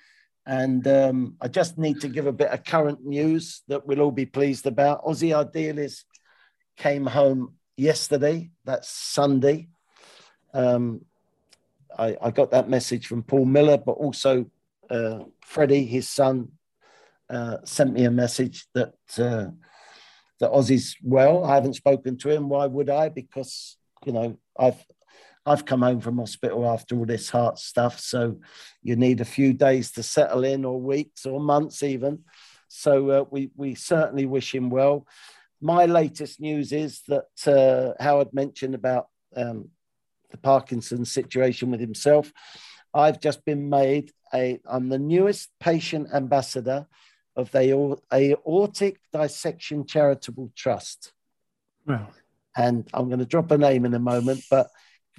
[0.47, 4.11] And um, I just need to give a bit of current news that we'll all
[4.11, 5.05] be pleased about.
[5.05, 6.05] Ossie Ardiles
[6.76, 8.51] came home yesterday.
[8.64, 9.68] That's Sunday.
[10.53, 11.03] Um,
[11.99, 14.47] I, I, got that message from Paul Miller, but also
[14.90, 16.49] uh, Freddie, his son,
[17.30, 19.47] uh, sent me a message that uh,
[20.40, 21.45] that Ossie's well.
[21.45, 22.49] I haven't spoken to him.
[22.49, 23.09] Why would I?
[23.09, 24.84] Because you know I've
[25.47, 28.40] I've come home from hospital after all this heart stuff, so
[28.82, 32.20] you need a few days to settle in, or weeks, or months even.
[32.68, 35.07] So uh, we we certainly wish him well.
[35.61, 39.68] My latest news is that uh, Howard mentioned about um,
[40.33, 42.33] the Parkinson's situation with himself.
[42.93, 44.61] I've just been made a.
[44.66, 46.87] I'm the newest patient ambassador
[47.37, 51.12] of the Aortic Dissection Charitable Trust.
[51.87, 52.09] Wow.
[52.57, 54.68] And I'm going to drop a name in a moment, but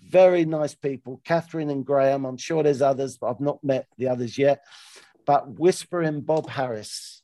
[0.07, 2.26] very nice people, Catherine and Graham.
[2.26, 4.64] I'm sure there's others, but I've not met the others yet.
[5.26, 7.24] But Whispering Bob Harris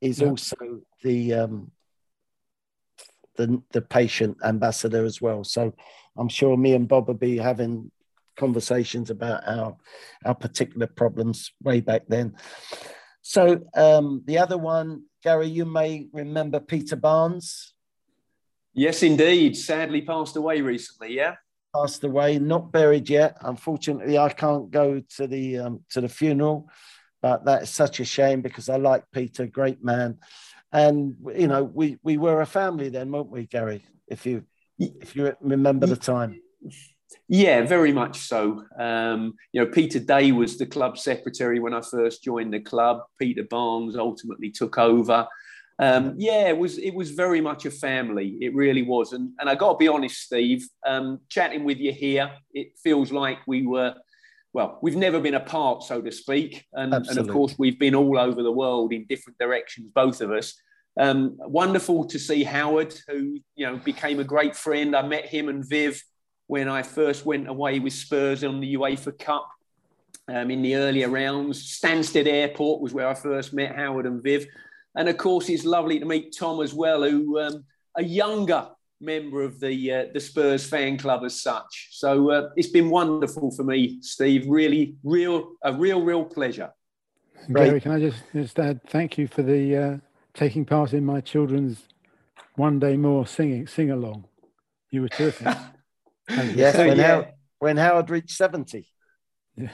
[0.00, 0.28] is yeah.
[0.28, 0.56] also
[1.02, 1.70] the um,
[3.36, 5.44] the the patient ambassador as well.
[5.44, 5.74] So
[6.18, 7.90] I'm sure me and Bob will be having
[8.36, 9.76] conversations about our
[10.24, 12.36] our particular problems way back then.
[13.22, 17.74] So um, the other one, Gary, you may remember Peter Barnes.
[18.72, 19.56] Yes, indeed.
[19.56, 21.14] Sadly, passed away recently.
[21.14, 21.36] Yeah
[21.74, 23.36] passed away, not buried yet.
[23.42, 26.68] Unfortunately, I can't go to the um, to the funeral,
[27.22, 30.18] but that's such a shame because I like Peter, great man,
[30.72, 33.84] and you know we we were a family then, weren't we, Gary?
[34.06, 34.44] If you
[34.78, 36.40] if you remember the time.
[37.28, 38.64] Yeah, very much so.
[38.78, 43.00] Um, you know, Peter Day was the club secretary when I first joined the club.
[43.18, 45.26] Peter Barnes ultimately took over
[45.80, 48.36] um, yeah, it was it was very much a family.
[48.40, 50.66] It really was, and and I got to be honest, Steve.
[50.84, 53.94] Um, chatting with you here, it feels like we were.
[54.52, 58.18] Well, we've never been apart, so to speak, and, and of course we've been all
[58.18, 60.54] over the world in different directions, both of us.
[60.98, 64.96] Um, wonderful to see Howard, who you know became a great friend.
[64.96, 66.02] I met him and Viv
[66.48, 69.48] when I first went away with Spurs on the UEFA Cup
[70.28, 71.78] um, in the earlier rounds.
[71.78, 74.46] Stansted Airport was where I first met Howard and Viv.
[74.96, 77.64] And of course, it's lovely to meet Tom as well, who um,
[77.96, 78.68] a younger
[79.00, 81.88] member of the uh, the Spurs fan club as such.
[81.92, 84.46] So uh, it's been wonderful for me, Steve.
[84.48, 86.70] Really, real, a real, real pleasure.
[87.52, 89.96] Gary, can I just just add thank you for the uh,
[90.38, 91.88] taking part in my children's
[92.54, 94.24] one day more singing sing along.
[94.90, 95.48] You were terrific.
[96.28, 97.06] yes, when, yeah.
[97.06, 97.28] Howard,
[97.58, 98.88] when Howard reached seventy.
[99.56, 99.70] Yeah.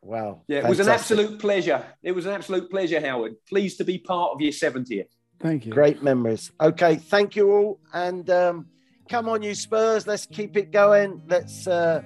[0.00, 0.42] Wow.
[0.46, 0.68] Yeah, it Fantastic.
[0.68, 1.84] was an absolute pleasure.
[2.02, 3.34] It was an absolute pleasure, Howard.
[3.48, 5.08] Pleased to be part of your 70th.
[5.40, 5.72] Thank you.
[5.72, 6.52] Great memories.
[6.60, 7.80] Okay, thank you all.
[7.92, 8.66] And um,
[9.08, 10.06] come on, you Spurs.
[10.06, 11.20] Let's keep it going.
[11.26, 12.02] Let's uh,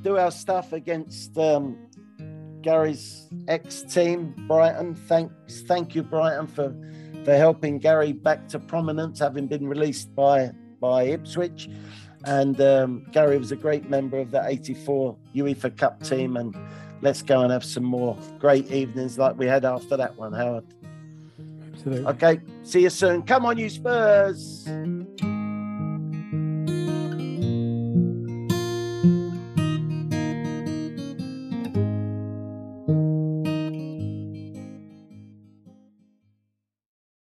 [0.00, 1.76] do our stuff against um,
[2.62, 4.94] Gary's ex team, Brighton.
[4.94, 6.74] Thanks, thank you, Brighton, for
[7.24, 10.50] for helping Gary back to prominence, having been released by
[10.80, 11.68] by Ipswich.
[12.26, 16.56] And um, Gary was a great member of the '84 UEFA Cup team and
[17.02, 20.64] let's go and have some more great evenings like we had after that one, Howard.
[21.72, 22.06] Absolutely.
[22.06, 23.22] Okay, see you soon.
[23.22, 24.66] Come on, you Spurs.